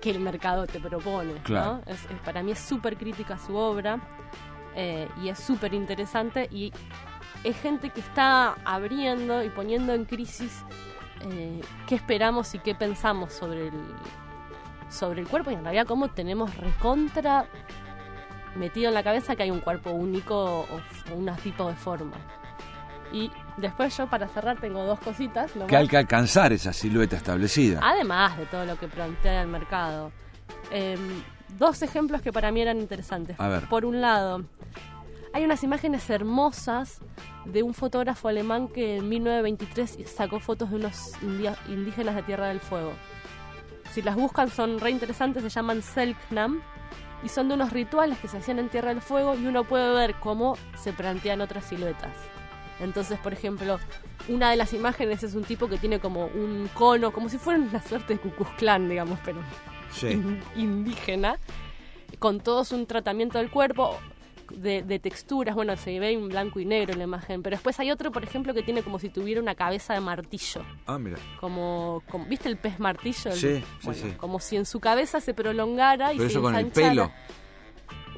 que 0.01 0.11
el 0.11 0.21
mercado 0.21 0.67
te 0.67 0.81
propone. 0.81 1.35
¿no? 1.35 1.43
Claro. 1.43 1.81
Es- 1.87 2.05
es- 2.11 2.21
para 2.25 2.43
mí 2.43 2.53
es 2.53 2.59
súper 2.59 2.97
crítica 2.97 3.39
su 3.39 3.55
obra 3.57 3.99
eh, 4.75 5.09
y 5.23 5.29
es 5.29 5.39
súper 5.39 5.75
interesante 5.75 6.49
y 6.51 6.73
es 7.45 7.57
gente 7.61 7.91
que 7.91 8.01
está 8.01 8.55
abriendo 8.65 9.43
y 9.45 9.49
poniendo 9.51 9.93
en 9.95 10.05
crisis 10.05 10.65
eh, 11.33 11.61
qué 11.87 11.95
esperamos 11.97 12.55
y 12.55 12.59
qué 12.61 12.75
pensamos 12.75 13.33
sobre 13.33 13.69
el, 13.69 13.95
sobre 14.89 15.21
el 15.21 15.29
cuerpo 15.29 15.51
y 15.51 15.55
en 15.55 15.63
realidad 15.65 15.87
cómo 15.87 16.09
tenemos 16.09 16.57
recontra 16.57 17.47
metido 18.57 18.89
en 18.89 18.95
la 18.95 19.03
cabeza 19.03 19.37
que 19.37 19.43
hay 19.45 19.51
un 19.51 19.61
cuerpo 19.61 19.91
único 19.91 20.61
o, 20.61 20.67
o 21.11 21.15
un 21.15 21.35
tipo 21.37 21.69
de 21.69 21.75
forma. 21.77 22.17
Y 23.13 23.31
después 23.59 23.97
yo 23.97 24.09
para 24.09 24.29
cerrar 24.29 24.61
tengo 24.61 24.85
dos 24.85 24.99
cositas. 25.01 25.55
nomás. 25.55 25.69
Que 25.69 25.77
hay 25.77 25.89
que 25.89 25.97
alcanzar 25.97 26.53
esa 26.53 26.73
silueta 26.73 27.17
establecida. 27.17 27.81
Además 27.83 28.39
de 28.39 28.47
todo 28.47 28.65
lo 28.65 28.79
que 28.79 28.89
plantea 28.89 29.43
el 29.43 29.49
mercado. 29.49 30.13
Eh, 30.71 30.97
dos 31.57 31.83
ejemplos 31.83 32.23
que 32.23 32.33
para 32.33 32.51
mí 32.51 32.61
eran 32.61 32.79
interesantes. 32.79 33.39
A 33.39 33.49
ver. 33.49 33.69
Por 33.69 33.85
un 33.85 34.01
lado, 34.01 34.45
hay 35.33 35.45
unas 35.45 35.63
imágenes 35.63 36.09
hermosas 36.11 37.01
de 37.45 37.63
un 37.63 37.75
fotógrafo 37.75 38.29
alemán 38.29 38.69
que 38.69 38.97
en 38.97 39.09
1923 39.09 39.99
sacó 40.07 40.41
fotos 40.41 40.71
de 40.71 40.77
unos 40.77 41.13
indígenas 41.69 42.15
de 42.15 42.23
Tierra 42.23 42.49
del 42.49 42.61
Fuego. 42.61 42.93
Si 43.93 44.03
las 44.03 44.17
buscan 44.17 44.51
son 44.51 44.81
re 44.81 44.91
interesantes, 44.91 45.43
se 45.43 45.49
llaman 45.49 45.83
Selknam 45.83 46.61
y 47.23 47.29
son 47.29 47.49
de 47.49 47.55
unos 47.55 47.73
rituales 47.73 48.19
que 48.19 48.29
se 48.29 48.39
hacían 48.39 48.59
en 48.59 48.69
Tierra 48.69 48.91
del 48.91 49.01
Fuego 49.01 49.35
y 49.35 49.47
uno 49.47 49.65
puede 49.65 49.95
ver 49.95 50.15
cómo 50.17 50.57
se 50.77 50.93
plantean 50.93 51.41
otras 51.41 51.65
siluetas. 51.65 52.15
Entonces, 52.81 53.19
por 53.19 53.33
ejemplo, 53.33 53.79
una 54.29 54.51
de 54.51 54.57
las 54.57 54.73
imágenes 54.73 55.23
es 55.23 55.35
un 55.35 55.45
tipo 55.45 55.69
que 55.69 55.79
tiene 55.79 55.99
como 55.99 56.27
un 56.27 56.69
cono, 56.75 57.13
como 57.13 57.29
si 57.29 57.39
fuera 57.39 57.59
una 57.59 57.83
suerte 57.83 58.15
de 58.15 58.21
Cucuzclán, 58.21 58.89
digamos, 58.89 59.19
pero 59.25 59.41
Sí. 59.91 60.09
in- 60.13 60.41
indígena, 60.57 61.39
con 62.19 62.41
todos 62.41 62.73
un 62.73 62.87
tratamiento 62.87 63.39
del 63.39 63.51
cuerpo, 63.51 63.97
de, 64.51 64.83
de 64.83 64.99
texturas, 64.99 65.55
bueno, 65.55 65.77
se 65.77 65.99
ve 66.01 66.13
en 66.13 66.29
blanco 66.29 66.59
y 66.59 66.65
negro 66.65 66.93
en 66.95 66.99
la 66.99 67.05
imagen, 67.05 67.43
pero 67.43 67.55
después 67.57 67.79
hay 67.81 67.91
otro, 67.91 68.11
por 68.11 68.25
ejemplo, 68.25 68.55
que 68.55 68.63
tiene 68.63 68.83
como 68.83 68.99
si 68.99 69.11
tuviera 69.11 69.43
una 69.43 69.55
cabeza 69.55 69.93
de 69.93 70.01
martillo, 70.01 70.63
Ah, 70.87 70.99
mira. 70.99 71.19
como, 71.39 72.03
como- 72.09 72.25
¿viste 72.25 72.49
el 72.49 72.57
pez 72.57 72.79
martillo? 72.81 73.31
El- 73.31 73.37
Sí, 73.37 73.57
sí, 73.59 73.65
bueno, 73.83 74.03
sí. 74.03 74.13
Como 74.17 74.41
si 74.41 74.57
en 74.57 74.65
su 74.65 74.81
cabeza 74.81 75.21
se 75.21 75.35
prolongara 75.35 76.15
y 76.15 76.17
Pero 76.17 76.31
se 76.31 76.35
eso 76.37 76.43
con 76.43 76.55
el 76.55 76.61
ensanchara. 76.67 76.89
pelo. 76.91 77.13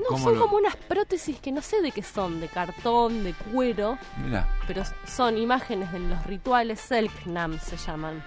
No, 0.01 0.07
¿Cómo 0.09 0.25
son 0.25 0.35
lo- 0.37 0.41
como 0.47 0.57
unas 0.57 0.77
prótesis 0.77 1.39
que 1.41 1.53
no 1.53 1.61
sé 1.63 1.83
de 1.83 1.93
qué 1.93 2.03
son, 2.03 2.41
de 2.41 2.49
cartón, 2.49 3.23
de 3.25 3.35
cuero, 3.35 3.99
Mira. 4.25 4.49
pero 4.67 4.83
son 5.07 5.37
imágenes 5.39 5.93
de 5.93 5.99
los 6.01 6.25
rituales 6.27 6.81
Selknam 6.81 7.59
se 7.59 7.77
llaman. 7.77 8.23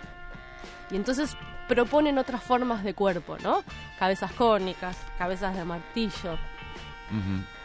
Y 0.91 0.95
entonces 0.95 1.35
proponen 1.67 2.17
otras 2.17 2.43
formas 2.43 2.83
de 2.83 2.93
cuerpo, 2.93 3.37
¿no? 3.41 3.63
Cabezas 3.97 4.31
cónicas, 4.33 4.97
cabezas 5.17 5.55
de 5.55 5.63
martillo. 5.65 6.37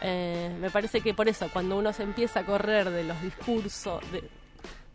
Eh, 0.01 0.55
me 0.59 0.69
parece 0.69 1.01
que 1.01 1.13
por 1.13 1.27
eso, 1.27 1.49
cuando 1.51 1.77
uno 1.77 1.91
se 1.91 2.03
empieza 2.03 2.41
a 2.41 2.45
correr 2.45 2.89
de 2.91 3.03
los 3.03 3.19
discursos 3.21 3.99
de, 4.11 4.29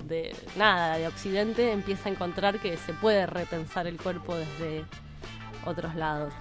de 0.04 0.36
nada, 0.56 0.96
de 0.96 1.08
Occidente, 1.08 1.72
empieza 1.72 2.08
a 2.08 2.12
encontrar 2.12 2.60
que 2.60 2.76
se 2.76 2.92
puede 2.94 3.26
repensar 3.26 3.86
el 3.86 3.96
cuerpo 3.96 4.36
desde 4.36 4.84
otros 5.66 5.94
lados. 5.96 6.32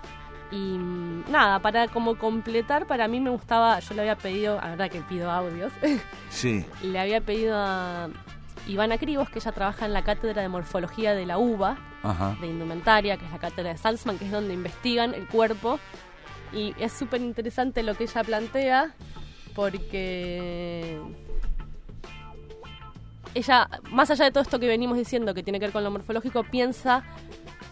Y 0.54 0.78
mm, 0.78 1.32
nada, 1.32 1.58
para 1.60 1.88
como 1.88 2.16
completar, 2.18 2.86
para 2.86 3.08
mí 3.08 3.20
me 3.20 3.32
gustaba, 3.32 3.80
yo 3.80 3.96
le 3.96 4.02
había 4.02 4.16
pedido, 4.16 4.60
ahora 4.62 4.88
que 4.88 5.02
pido 5.02 5.32
audios, 5.32 5.74
Sí. 6.30 6.64
le 6.84 7.00
había 7.00 7.22
pedido 7.22 7.56
a 7.58 8.08
Ivana 8.68 9.00
Cribos, 9.00 9.30
que 9.32 9.40
ella 9.40 9.52
trabaja 9.52 9.86
en 9.88 9.94
la 9.94 10.04
cátedra 10.04 10.42
de 10.44 10.50
morfología 10.50 11.16
de 11.16 11.26
la 11.26 11.38
UBA, 11.40 11.78
Ajá. 12.04 12.38
de 12.40 12.48
indumentaria, 12.48 13.18
que 13.18 13.26
es 13.26 13.32
la 13.32 13.40
cátedra 13.40 13.72
de 13.72 13.78
Salzman, 13.78 14.20
que 14.20 14.26
es 14.26 14.32
donde 14.32 14.54
investigan 14.54 15.14
el 15.16 15.28
cuerpo. 15.28 15.80
Y 16.54 16.76
es 16.78 16.94
súper 16.94 17.22
interesante 17.22 17.82
lo 17.82 17.96
que 17.96 18.04
ella 18.04 18.24
plantea, 18.24 18.94
porque 19.56 21.00
ella, 23.34 23.68
más 23.90 24.12
allá 24.12 24.26
de 24.26 24.32
todo 24.32 24.44
esto 24.44 24.60
que 24.60 24.68
venimos 24.68 24.98
diciendo 24.98 25.34
que 25.34 25.42
tiene 25.42 25.60
que 25.60 25.66
ver 25.66 25.74
con 25.74 25.84
lo 25.84 25.90
morfológico, 25.90 26.44
piensa 26.44 27.04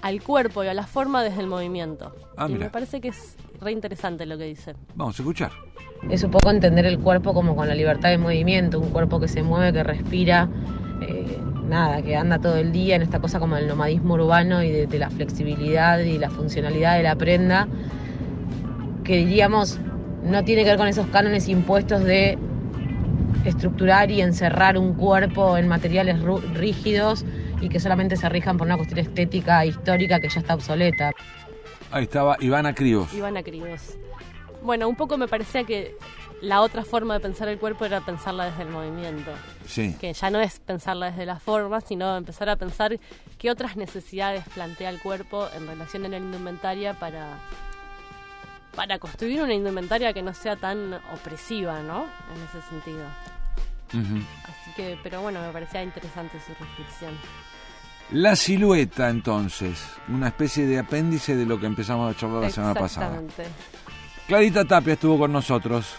al 0.02 0.22
cuerpo 0.24 0.64
y 0.64 0.68
a 0.68 0.74
la 0.74 0.86
forma 0.88 1.24
desde 1.24 1.42
el 1.42 1.48
movimiento. 1.48 2.16
Ah, 2.38 2.46
y 2.50 2.54
mira. 2.54 2.66
me 2.66 2.70
parece 2.72 3.02
que 3.02 3.10
es 3.10 3.36
re 3.60 3.72
interesante 3.72 4.26
lo 4.26 4.38
que 4.38 4.46
dice. 4.46 4.76
Vamos 4.96 5.20
a 5.20 5.22
escuchar. 5.22 5.52
Es 6.10 6.24
un 6.24 6.32
poco 6.32 6.50
entender 6.50 6.86
el 6.86 6.98
cuerpo 7.00 7.34
como 7.34 7.56
con 7.56 7.68
la 7.68 7.76
libertad 7.76 8.10
de 8.10 8.18
movimiento, 8.18 8.80
un 8.80 8.90
cuerpo 8.90 9.20
que 9.20 9.28
se 9.28 9.44
mueve, 9.44 9.72
que 9.74 9.84
respira, 9.84 10.50
eh, 11.02 11.38
nada, 11.68 12.02
que 12.02 12.16
anda 12.16 12.40
todo 12.40 12.56
el 12.56 12.72
día 12.72 12.96
en 12.96 13.04
esta 13.04 13.20
cosa 13.20 13.40
como 13.40 13.56
el 13.58 13.68
nomadismo 13.68 14.16
urbano 14.16 14.64
y 14.64 14.72
de, 14.72 14.88
de 14.88 14.98
la 15.00 15.10
flexibilidad 15.12 16.00
y 16.00 16.18
la 16.18 16.30
funcionalidad 16.32 16.98
de 16.98 17.04
la 17.04 17.16
prenda, 17.16 17.68
que 19.04 19.18
diríamos 19.18 19.80
no 20.24 20.44
tiene 20.44 20.64
que 20.64 20.70
ver 20.70 20.78
con 20.78 20.88
esos 20.88 21.08
cánones 21.08 21.48
impuestos 21.50 22.04
de 22.04 22.38
estructurar 23.46 24.12
y 24.12 24.22
encerrar 24.22 24.78
un 24.78 24.94
cuerpo 24.94 25.58
en 25.58 25.68
materiales 25.68 26.20
ru- 26.22 26.42
rígidos 26.54 27.26
y 27.62 27.70
que 27.70 27.80
solamente 27.80 28.18
se 28.18 28.28
rijan 28.28 28.58
por 28.58 28.68
una 28.68 28.76
cuestión 28.76 29.00
estética 29.00 29.66
histórica 29.66 30.20
que 30.20 30.28
ya 30.28 30.42
está 30.42 30.56
obsoleta. 30.56 31.12
Ahí 31.92 32.04
estaba 32.04 32.36
Ivana 32.40 32.74
Cribos. 32.74 33.14
Ivana 33.14 33.44
Cribos. 33.44 33.98
Bueno, 34.64 34.90
un 34.90 34.96
poco 34.96 35.18
me 35.18 35.28
parecía 35.28 35.64
que 35.64 35.96
la 36.42 36.62
otra 36.62 36.84
forma 36.84 37.14
de 37.14 37.20
pensar 37.20 37.48
el 37.48 37.60
cuerpo 37.60 37.86
era 37.86 38.02
pensarla 38.02 38.46
desde 38.46 38.64
el 38.64 38.70
movimiento. 38.70 39.32
Sí. 39.66 39.96
que 40.00 40.12
ya 40.12 40.30
no 40.30 40.42
es 40.42 40.60
pensarla 40.60 41.12
desde 41.12 41.26
la 41.26 41.40
forma, 41.40 41.82
sino 41.82 42.18
empezar 42.18 42.50
a 42.50 42.56
pensar 42.56 43.00
qué 43.38 43.52
otras 43.52 43.78
necesidades 43.78 44.44
plantea 44.54 44.90
el 44.90 45.00
cuerpo 45.00 45.48
en 45.56 45.68
relación 45.68 46.06
a 46.06 46.10
la 46.10 46.18
indumentaria 46.18 46.94
para, 46.96 47.38
para 48.76 49.00
construir 49.00 49.42
una 49.42 49.54
indumentaria 49.54 50.14
que 50.14 50.22
no 50.22 50.34
sea 50.34 50.56
tan 50.56 50.96
opresiva, 51.14 51.82
¿no? 51.82 52.06
En 52.36 52.44
ese 52.44 52.68
sentido. 52.70 53.06
Así 53.92 54.72
que, 54.76 54.98
pero 55.04 55.22
bueno, 55.22 55.42
me 55.42 55.52
parecía 55.52 55.84
interesante 55.84 56.40
su 56.40 56.54
reflexión. 56.54 57.14
La 58.12 58.36
silueta, 58.36 59.10
entonces, 59.10 59.80
una 60.10 60.28
especie 60.28 60.66
de 60.66 60.80
apéndice 60.80 61.36
de 61.36 61.46
lo 61.46 61.60
que 61.60 61.66
empezamos 61.66 62.14
a 62.14 62.20
charlar 62.20 62.44
la 62.44 62.50
semana 62.50 62.74
pasada. 62.74 63.22
Clarita 64.28 64.66
Tapia 64.66 64.94
estuvo 64.94 65.18
con 65.18 65.32
nosotros. 65.32 65.96